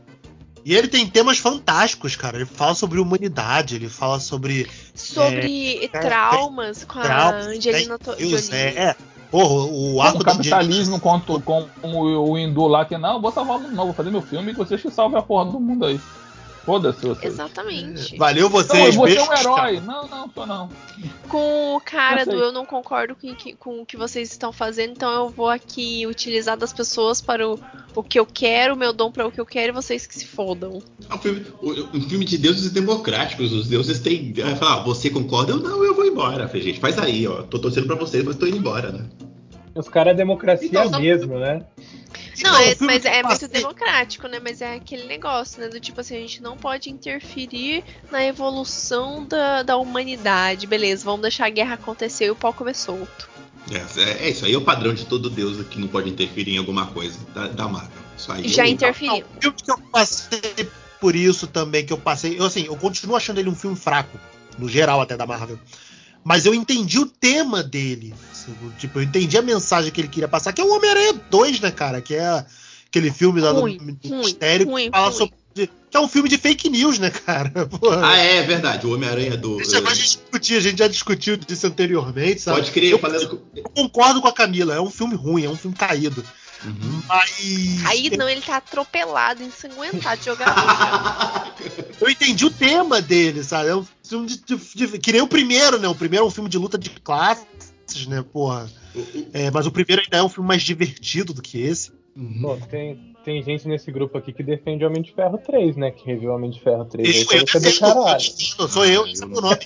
[0.64, 2.36] E ele tem temas fantásticos, cara.
[2.36, 8.60] Ele fala sobre humanidade, ele fala sobre Sobre traumas com a traumas, Angelina news, Jolie.
[8.60, 8.96] É, é.
[9.30, 13.58] Porra, o arco o da capitalismo contra, como o hindu lá que não, vou salvar
[13.58, 15.84] o mundo, não, vou fazer meu filme e vocês que salvem a porra do mundo
[15.84, 16.00] aí.
[16.68, 17.32] Foda-se vocês.
[17.32, 18.16] Exatamente.
[18.18, 19.80] Valeu Não, vocês, você é um herói.
[19.80, 20.68] Não, não, tô não.
[21.26, 24.90] Com o cara do eu não concordo com, que- com o que vocês estão fazendo,
[24.90, 27.58] então eu vou aqui utilizar das pessoas para o,
[27.94, 30.14] o que eu quero, o meu dom para o que eu quero e vocês que
[30.14, 30.82] se fodam.
[31.08, 33.50] É um filme, um filme de deuses democráticos.
[33.50, 34.30] Os deuses têm.
[34.34, 35.52] Vai falar, ah, você concorda?
[35.52, 36.48] Eu não, eu vou embora.
[36.48, 37.44] Falei, gente, faz aí, ó.
[37.44, 39.06] Tô torcendo pra vocês, mas tô indo embora, né?
[39.78, 41.62] Os caras é democracia Então, não- mesmo, né?
[42.42, 44.40] Não, Então, é- mas é muito passei- democrático, né?
[44.42, 45.68] Mas é aquele negócio, né?
[45.68, 50.66] Do tipo assim, a gente não pode interferir na evolução da, da humanidade.
[50.66, 53.28] Beleza, vamos deixar a guerra acontecer e o pau comer solto.
[53.70, 56.54] É, é- é isso aí, é o padrão de todo deus que não pode interferir
[56.54, 57.90] em alguma coisa da, da Marvel.
[58.16, 58.48] Isso aí.
[58.48, 59.12] Já eu- interferiu.
[59.12, 60.68] Não, o filme que eu passei
[61.00, 62.38] por isso também, que eu passei.
[62.38, 64.18] Eu, assim, eu continuo achando ele um filme fraco,
[64.58, 65.58] no geral até da Marvel.
[66.24, 68.14] Mas eu entendi o tema dele.
[68.78, 71.70] Tipo, eu entendi a mensagem que ele queria passar, que é o Homem-Aranha 2, né,
[71.70, 72.00] cara?
[72.00, 72.44] Que é
[72.86, 75.16] aquele filme lá do, Ruim, do ruim, mistério ruim, que fala ruim.
[75.16, 75.34] sobre.
[75.90, 77.50] Que é um filme de fake news, né, cara?
[77.66, 78.06] Porra.
[78.06, 78.86] Ah, é verdade.
[78.86, 79.60] O Homem-Aranha do.
[79.60, 82.58] Esse negócio de discutir, a gente já discutiu disso anteriormente, sabe?
[82.58, 83.42] Pode crer, eu, falando.
[83.54, 86.24] eu concordo com a Camila, é um filme ruim, é um filme caído.
[86.64, 87.02] Uhum.
[87.06, 87.84] Mas.
[87.86, 91.52] Aí não, ele tá atropelado, ensanguentado, jogado.
[92.00, 93.68] Eu entendi o tema dele, sabe?
[93.70, 94.56] É um filme de, de-
[94.86, 95.88] de- Que nem o primeiro, né?
[95.88, 97.46] O primeiro é um filme de luta de classes,
[98.08, 98.68] né, porra.
[99.32, 101.92] É, mas o primeiro ainda é um filme mais divertido do que esse.
[102.16, 102.38] Uhum.
[102.42, 105.90] Pô, tem, tem gente nesse grupo aqui que defende Homem de Ferro 3, né?
[105.92, 108.18] Que reviu Homem de Ferro 3 aí Eu, eu defendo, eu caralho.
[108.18, 109.56] defendo, sou eu, esse é eu o meu nome.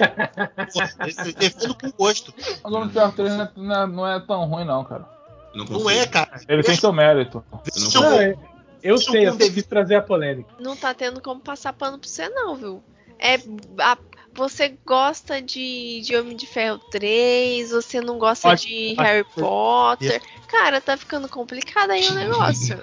[1.26, 2.34] Eu defendo com gosto.
[2.64, 5.08] O Homem de Ferro 3 não é, não é- não é tão ruim, não, cara.
[5.54, 6.40] Não, Não é, cara.
[6.48, 7.44] Ele tem seu mérito.
[7.52, 8.36] Eu não Deixa eu- Não, é-
[8.82, 10.50] eu Deixa sei, eu só quis trazer a polêmica.
[10.58, 12.82] não tá tendo como passar pano pra você, não, viu?
[13.18, 13.36] É.
[13.78, 13.98] a-
[14.34, 19.24] você gosta de, de Homem de Ferro 3, você não gosta Pode- de pode- Harry
[19.34, 20.22] Potter.
[20.48, 22.80] Cara, tá ficando complicado aí o negócio.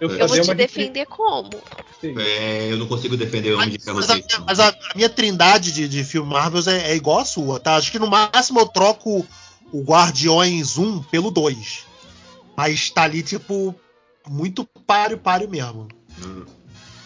[0.00, 1.50] Eu, Eu vou te defender como?
[2.00, 2.22] referência.
[2.40, 4.26] É, eu não consigo defender o Homem de Ferro Mas, a, 3.
[4.46, 7.74] mas a- a minha trindade de, de filme Marvels é, é igual a sua, tá?
[7.74, 9.26] Acho que no máximo eu troco
[9.72, 11.86] o Guardiões 1 pelo 2.
[12.56, 13.74] Mas tá ali, tipo,
[14.28, 15.88] muito páreo, páreo mesmo.
[16.24, 16.44] Hum.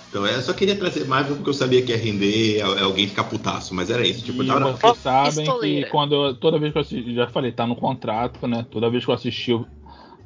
[0.08, 3.24] Então, eu só queria trazer Marvel porque eu sabia que ia render al- alguém ficar
[3.24, 4.22] putaço, mas era isso.
[4.24, 4.72] Tipo, E eu tava...
[4.72, 5.86] vocês sabem Pistoleira.
[5.86, 8.66] que quando eu- toda vez que eu assisti, já falei, tá no contrato, né?
[8.70, 9.66] Toda vez que eu assistir o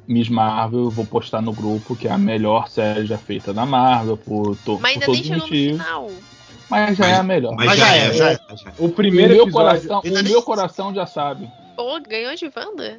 [0.05, 3.65] Miss Marvel, eu vou postar no grupo que é a melhor série já feita da
[3.65, 5.81] Marvel, por, to, Mas por ainda todos nem os chegou no motivos.
[5.81, 6.11] final.
[6.69, 7.55] Mas já Mas- é a melhor.
[7.55, 8.39] Mas, já, já é, é, já é.
[8.57, 8.73] já é.
[8.77, 9.87] O o primeiro meu episódio.
[9.87, 11.49] coração, o meu coração já sabe.
[11.77, 12.97] Pô, ganhou de Wanda?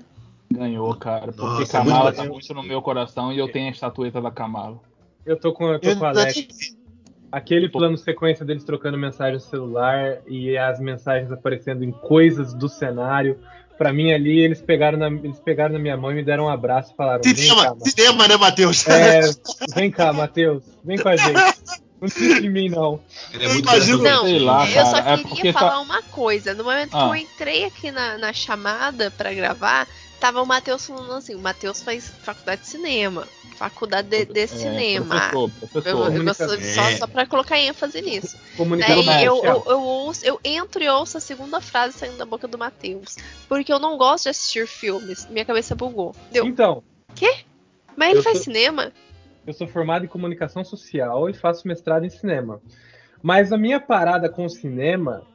[0.53, 1.33] Ganhou, cara.
[1.33, 4.81] Porque Nossa, Kamala tá muito no meu coração e eu tenho a estatueta da Kamala.
[5.26, 6.47] Eu tô com, eu tô Eu com a Alex.
[7.31, 12.68] Aquele plano sequência deles trocando mensagem no celular e as mensagens aparecendo em coisas do
[12.68, 13.39] cenário.
[13.76, 16.49] Pra mim ali, eles pegaram na, eles pegaram na minha mão e me deram um
[16.49, 17.91] abraço e falaram: Vem cá, Cinema, Matheus.
[17.91, 18.89] cinema, né, Matheus?
[18.89, 19.20] É,
[19.74, 20.62] vem cá, Matheus.
[20.85, 21.39] Vem com a gente.
[22.01, 23.01] Não desiste de mim, não.
[23.32, 25.59] Ela é Eu muito imagino- Não, Sei lá, eu cara, só é queria porque tá-
[25.59, 26.55] falar uma coisa.
[26.55, 27.09] No momento que Ah.
[27.09, 29.86] eu entrei aqui na, na chamada pra gravar,
[30.20, 33.26] tava o Matheus falando assim: o Matheus faz faculdade de cinema.
[33.57, 35.30] Faculdade de, de É, cinema.
[35.30, 36.14] Professor, Eu, professor.
[36.16, 36.74] eu gosto- É.
[36.74, 38.36] só, só pra colocar ênfase nisso.
[38.57, 42.24] Comunicador Daí eu, eu, eu, ouço- eu entro e ouço a segunda frase saindo da
[42.24, 43.16] boca do Matheus.
[43.49, 45.26] Porque eu não gosto de assistir filmes.
[45.28, 46.14] Minha cabeça bugou.
[46.30, 46.46] Deu.
[46.46, 46.84] Então,
[47.96, 48.92] Mas ele eu faz tô- cinema?
[49.49, 52.61] Eu sou formado em comunicação social e faço mestrado em cinema.
[53.22, 55.26] Mas a minha parada com o cinema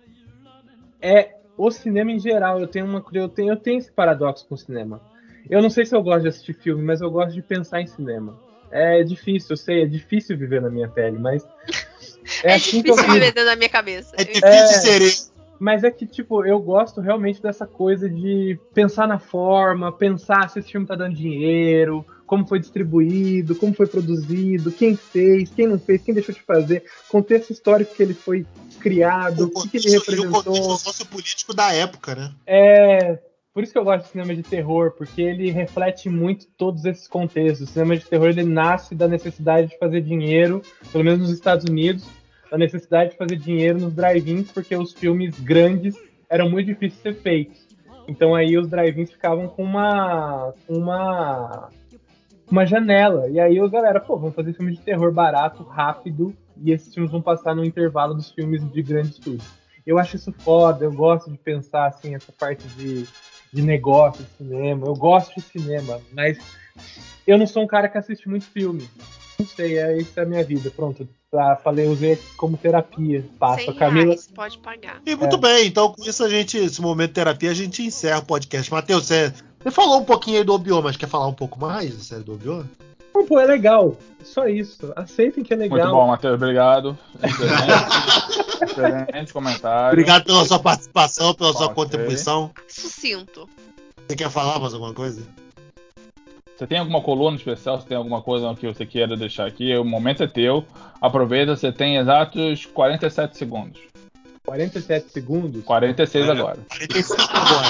[1.01, 2.59] é o cinema em geral.
[2.59, 5.01] Eu tenho uma eu tenho, eu tenho esse paradoxo com o cinema.
[5.49, 7.87] Eu não sei se eu gosto de assistir filme, mas eu gosto de pensar em
[7.87, 8.37] cinema.
[8.69, 11.43] É difícil, eu sei, é difícil viver na minha pele, mas
[12.43, 14.15] é, É, assim que eu difícil viver dentro da minha cabeça.
[14.15, 14.65] É difícil É.
[14.65, 15.33] ser.
[15.59, 20.59] Mas é que, tipo, eu gosto realmente dessa coisa de pensar na forma, pensar se
[20.59, 25.77] esse filme tá dando dinheiro, como foi distribuído, como foi produzido, quem fez, quem não
[25.77, 28.43] fez, quem deixou de fazer, contexto histórico que ele foi
[28.79, 30.77] criado, o que, que ele e o contexto representou.
[30.77, 32.31] sociopolítico da época, né?
[32.47, 33.19] É.
[33.53, 37.07] Por isso que eu gosto de cinema de terror, porque ele reflete muito todos esses
[37.07, 37.69] contextos.
[37.69, 41.63] O cinema de terror ele nasce da necessidade de fazer dinheiro, pelo menos nos Estados
[41.69, 42.03] Unidos,
[42.49, 45.95] da necessidade de fazer dinheiro nos drive-ins, porque os filmes grandes
[46.27, 47.67] eram muito difíceis de ser feitos.
[48.07, 51.69] Então aí os drive-ins ficavam com uma com uma
[52.49, 53.29] uma janela.
[53.29, 57.11] E aí a galera, pô, vamos fazer filme de terror barato, rápido, e esses filmes
[57.11, 59.47] vão passar no intervalo dos filmes de grande estúdio.
[59.85, 63.05] Eu acho isso foda, eu gosto de pensar assim essa parte de,
[63.51, 64.87] de negócio, de cinema.
[64.87, 66.37] Eu gosto de cinema, mas
[67.27, 68.87] eu não sou um cara que assiste muito filme.
[69.37, 70.71] Não sei, é isso é a minha vida.
[70.71, 73.25] Pronto, tá, falei, usei como terapia.
[73.37, 73.65] Passa.
[73.65, 75.01] 100 Camila, reais, pode pagar.
[75.05, 78.19] E muito bem, então com isso a gente, esse momento de terapia, a gente encerra
[78.19, 78.71] o podcast.
[78.71, 79.33] Matheus, você,
[79.63, 82.23] você falou um pouquinho aí do Obiô, mas quer falar um pouco mais da série
[82.23, 82.63] do Obiô?
[83.27, 83.95] pô, é legal.
[84.23, 84.91] Só isso.
[84.95, 85.79] Aceitem que é legal.
[85.79, 86.35] Muito bom, Matheus.
[86.35, 86.97] Obrigado.
[87.23, 89.91] Excelente, excelente comentário.
[89.93, 92.51] Obrigado pela sua participação, pela sua contribuição.
[92.67, 93.47] Sucinto.
[94.07, 95.21] Você quer falar mais alguma coisa?
[96.55, 97.79] Você tem alguma coluna especial?
[97.79, 99.75] Você tem alguma coisa que você queira deixar aqui?
[99.75, 100.65] O momento é teu.
[101.01, 103.81] Aproveita, você tem exatos 47 segundos.
[104.45, 105.63] 47 segundos.
[105.63, 106.31] 46 É.
[106.31, 106.59] agora.
[106.69, 107.69] 45 agora.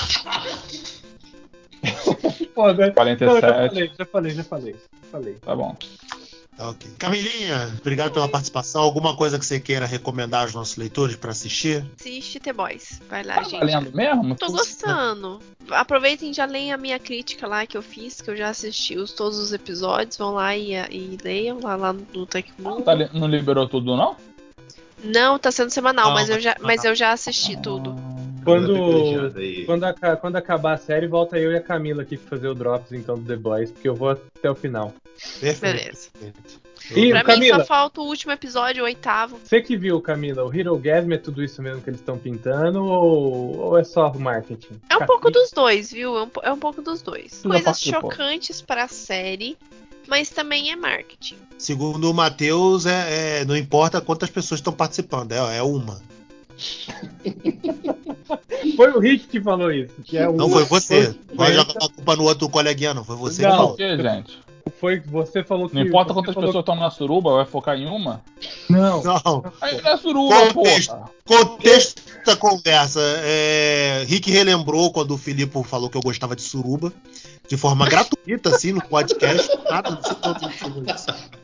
[2.53, 2.67] Pô?
[2.73, 3.41] Não, 47.
[3.41, 4.73] já falei, já falei, já falei.
[4.73, 5.33] já falei.
[5.35, 5.75] Tá bom.
[6.55, 6.91] Tá ok.
[6.99, 8.83] Camilinha, obrigado pela participação.
[8.83, 11.83] Alguma coisa que você queira recomendar aos nossos leitores para assistir?
[11.99, 13.01] Assiste The Boys.
[13.09, 13.59] Vai lá, Tá gente.
[13.59, 14.35] valendo mesmo?
[14.35, 15.39] Tô gostando.
[15.71, 18.95] Aproveitem e já leiam a minha crítica lá que eu fiz, que eu já assisti
[18.97, 20.15] os, todos os episódios.
[20.15, 22.75] Vão lá e, e leiam lá, lá no Tecmundo.
[22.77, 24.15] Não, tá não liberou tudo, não?
[25.03, 27.95] Não, tá sendo semanal, Não, mas eu já, tá mas eu já assisti tudo.
[28.43, 32.47] Quando, quando, aca- quando acabar a série, volta eu e a Camila aqui pra fazer
[32.47, 34.93] o Drops então do The Boys, porque eu vou até o final.
[35.39, 35.61] Perfeito.
[35.77, 36.09] Beleza.
[36.95, 39.39] E pra Camila, mim só falta o último episódio, o oitavo.
[39.41, 42.83] você que viu, Camila, o Hero Gasm é tudo isso mesmo que eles estão pintando
[42.83, 44.81] ou, ou é só marketing?
[44.89, 46.17] É um pouco dos dois, viu?
[46.17, 47.41] É um, é um pouco dos dois.
[47.41, 49.57] já Coisas chocantes pra série,
[50.09, 51.37] mas também é marketing.
[51.57, 56.01] Segundo o Matheus, é, é- não importa quantas pessoas estão participando, é, é uma.
[58.75, 59.93] Foi o Rick que falou isso.
[60.03, 61.13] Que é Não o- foi você.
[61.27, 63.03] Foi, Vai jogar a culpa no outro coleguinha, não.
[63.03, 63.51] Foi você Não.
[63.51, 63.75] que falou.
[63.75, 64.43] quê, gente?
[64.79, 65.75] foi você falou que.
[65.75, 68.21] Não importa quantas falou- pessoas estão na suruba, vai focar em uma?
[68.69, 69.03] Não.
[69.03, 69.43] Não.
[69.61, 70.95] Aí não é suruba, Contexto.
[70.95, 71.11] porra.
[71.45, 72.99] Contexto da conversa.
[73.23, 76.91] É, Rick relembrou quando o Filipe falou que eu gostava de suruba.
[77.47, 79.49] De forma gratuita, assim, no podcast.
[79.69, 81.42] Nada, não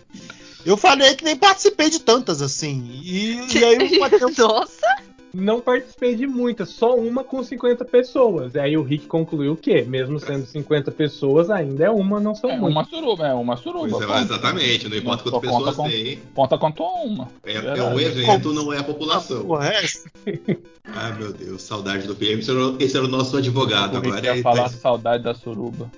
[0.65, 2.99] Eu falei que nem participei de tantas, assim.
[3.03, 4.35] E, e aí o Matheus.
[4.37, 5.09] Nossa!
[5.31, 8.55] Não participei de muitas, só uma com 50 pessoas.
[8.55, 12.57] Aí o Rick concluiu que, mesmo sendo 50 pessoas, ainda é uma, não são É
[12.57, 12.71] muitas.
[12.71, 13.89] uma suruba, é uma suruba.
[13.91, 16.19] Pois é, exatamente, não importa quantas conta pessoas com- tem.
[16.33, 17.29] Conta quanto uma.
[17.45, 19.61] É, é um evento, não é a população.
[19.61, 20.09] É essa?
[20.95, 22.39] Ai, meu Deus, saudade do PM.
[22.41, 23.93] Esse era o, esse era o nosso advogado.
[23.93, 25.91] O Agora ia ele falar tá- saudade da suruba.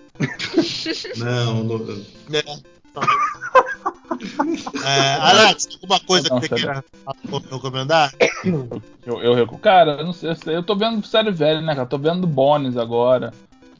[1.18, 2.02] Não, não.
[2.94, 3.00] É,
[5.22, 6.84] Alex, alguma coisa Não, que você sério.
[7.26, 8.14] queira recomendar?
[9.06, 11.74] Eu, eu recu- Cara, eu não sei, eu sei, eu tô vendo série velha, né,
[11.76, 11.88] cara?
[11.88, 13.34] Tô vendo Bones agora.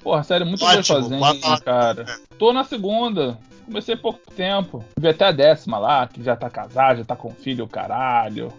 [0.04, 2.06] Porra, série muito gostosinha, cara.
[2.40, 3.38] Tô na segunda.
[3.66, 4.84] Comecei há pouco tempo.
[4.98, 8.52] Vi até a décima lá, que já tá casado, já tá com filho, caralho.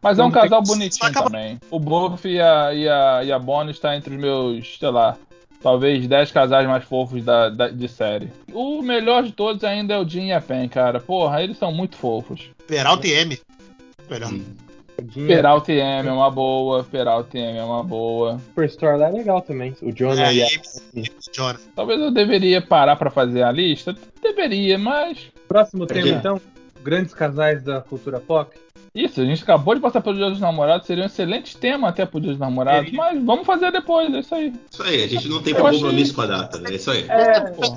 [0.00, 1.58] Mas é um casal bonitinho também.
[1.70, 5.16] O Buff e a, e, a, e a Bonnie tá entre os meus, sei lá,
[5.64, 8.30] talvez 10 casais mais fofos da, da- de série.
[8.52, 11.00] O melhor de todos ainda é o Jim e a Pen, cara.
[11.00, 12.50] Porra, eles são muito fofos.
[12.68, 13.40] Peralta e M.
[14.10, 14.30] Melhor.
[15.02, 18.38] Dinha, Peralta e M é uma boa, Peralta e M é uma boa.
[18.38, 19.74] Superstore lá é legal também.
[19.82, 20.46] O Jonah É, e a...
[20.94, 21.58] M, Jonah.
[21.74, 23.96] Talvez eu deveria parar pra fazer a lista.
[24.22, 25.32] Deveria, mas.
[25.48, 26.16] Próximo tema, Entendi.
[26.18, 26.40] então.
[26.82, 28.54] Grandes casais da cultura pop.
[28.94, 32.06] Isso, a gente acabou de passar pelo Dia dos Namorados, seria um excelente tema até
[32.06, 32.96] pro Dia dos Namorados, Seria.
[33.00, 34.52] mas vamos fazer depois, é isso aí.
[34.70, 37.04] Isso aí, a gente não tem Eu achei- compromisso com a data, é isso aí.
[37.08, 37.74] É, Porra.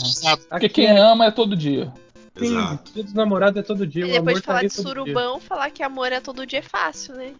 [0.51, 1.91] Porque quem é ama é todo dia.
[2.37, 2.93] sim, Exato.
[2.93, 4.05] dia dos namorados é todo dia.
[4.05, 6.45] E o depois amor de tá falar ali de surubão, falar que amor é todo
[6.45, 7.31] dia é fácil, né?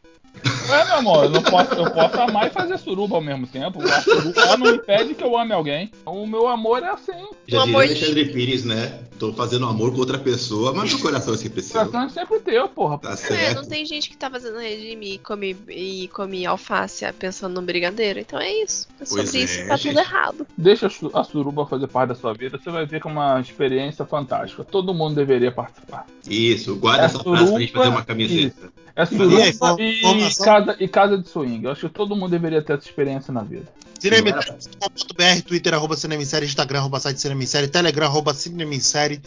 [0.69, 3.81] É, meu amor, eu, não posso, eu posso amar e fazer suruba ao mesmo tempo.
[3.81, 5.89] A suruba não impede que eu ame alguém.
[6.05, 7.13] O meu amor é assim.
[7.47, 8.99] Já diria Alexandre Pires, né?
[9.17, 11.79] Tô fazendo amor com outra pessoa, mas meu coração é sempre O seu.
[11.85, 12.97] coração é sempre teu, porra.
[12.99, 13.61] Tá É, certo.
[13.61, 18.19] não tem gente que tá fazendo regime e come, e come alface pensando no brigadeiro.
[18.19, 18.87] Então é isso.
[18.99, 19.95] É sobre Pois é, isso, tá gente.
[19.95, 20.47] tudo errado.
[20.57, 23.11] Deixa a su- a suruba fazer parte da sua vida, você vai ver que é
[23.11, 24.63] uma experiência fantástica.
[24.65, 26.05] Todo mundo deveria participar.
[26.29, 28.71] Isso, guarda É essa frase pra gente suruba, fazer uma camiseta.
[28.97, 29.37] É suruba
[29.77, 31.63] aí, e, casa, e casa de swing.
[31.63, 33.67] Eu acho que todo mundo deveria ter essa experiência na vida.
[33.99, 39.21] Cinemissérie.com.br, Twitter, arroba Cinemissérie, Instagram, arroba site Cinemissérie, Telegram, arroba Cinemissérie.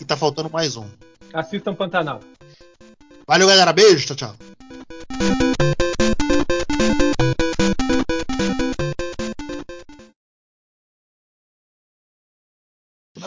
[0.00, 0.86] E tá faltando mais um.
[1.32, 2.20] Assistam Pantanal.
[3.24, 3.72] Valeu, galera.
[3.72, 5.43] Beijo, tchau, tchau.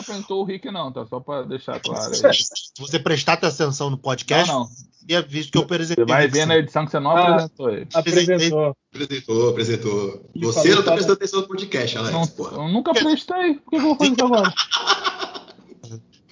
[0.08, 1.06] Apresentou o Rick, não, tá?
[1.06, 2.14] Só pra deixar claro aí.
[2.34, 4.66] Se você prestar atenção no podcast, Não, não.
[4.66, 6.04] você ia visto que eu apresentei.
[6.04, 7.28] Você vai ver na edição que você não Ah.
[7.30, 7.88] apresentou ele.
[7.92, 8.76] Apresentou.
[8.94, 10.30] Apresentou, apresentou.
[10.36, 12.56] Você não tá prestando atenção no podcast, Alex, Não, porra.
[12.56, 13.54] eu nunca prestei.
[13.54, 14.52] Por que eu vou fazer isso agora?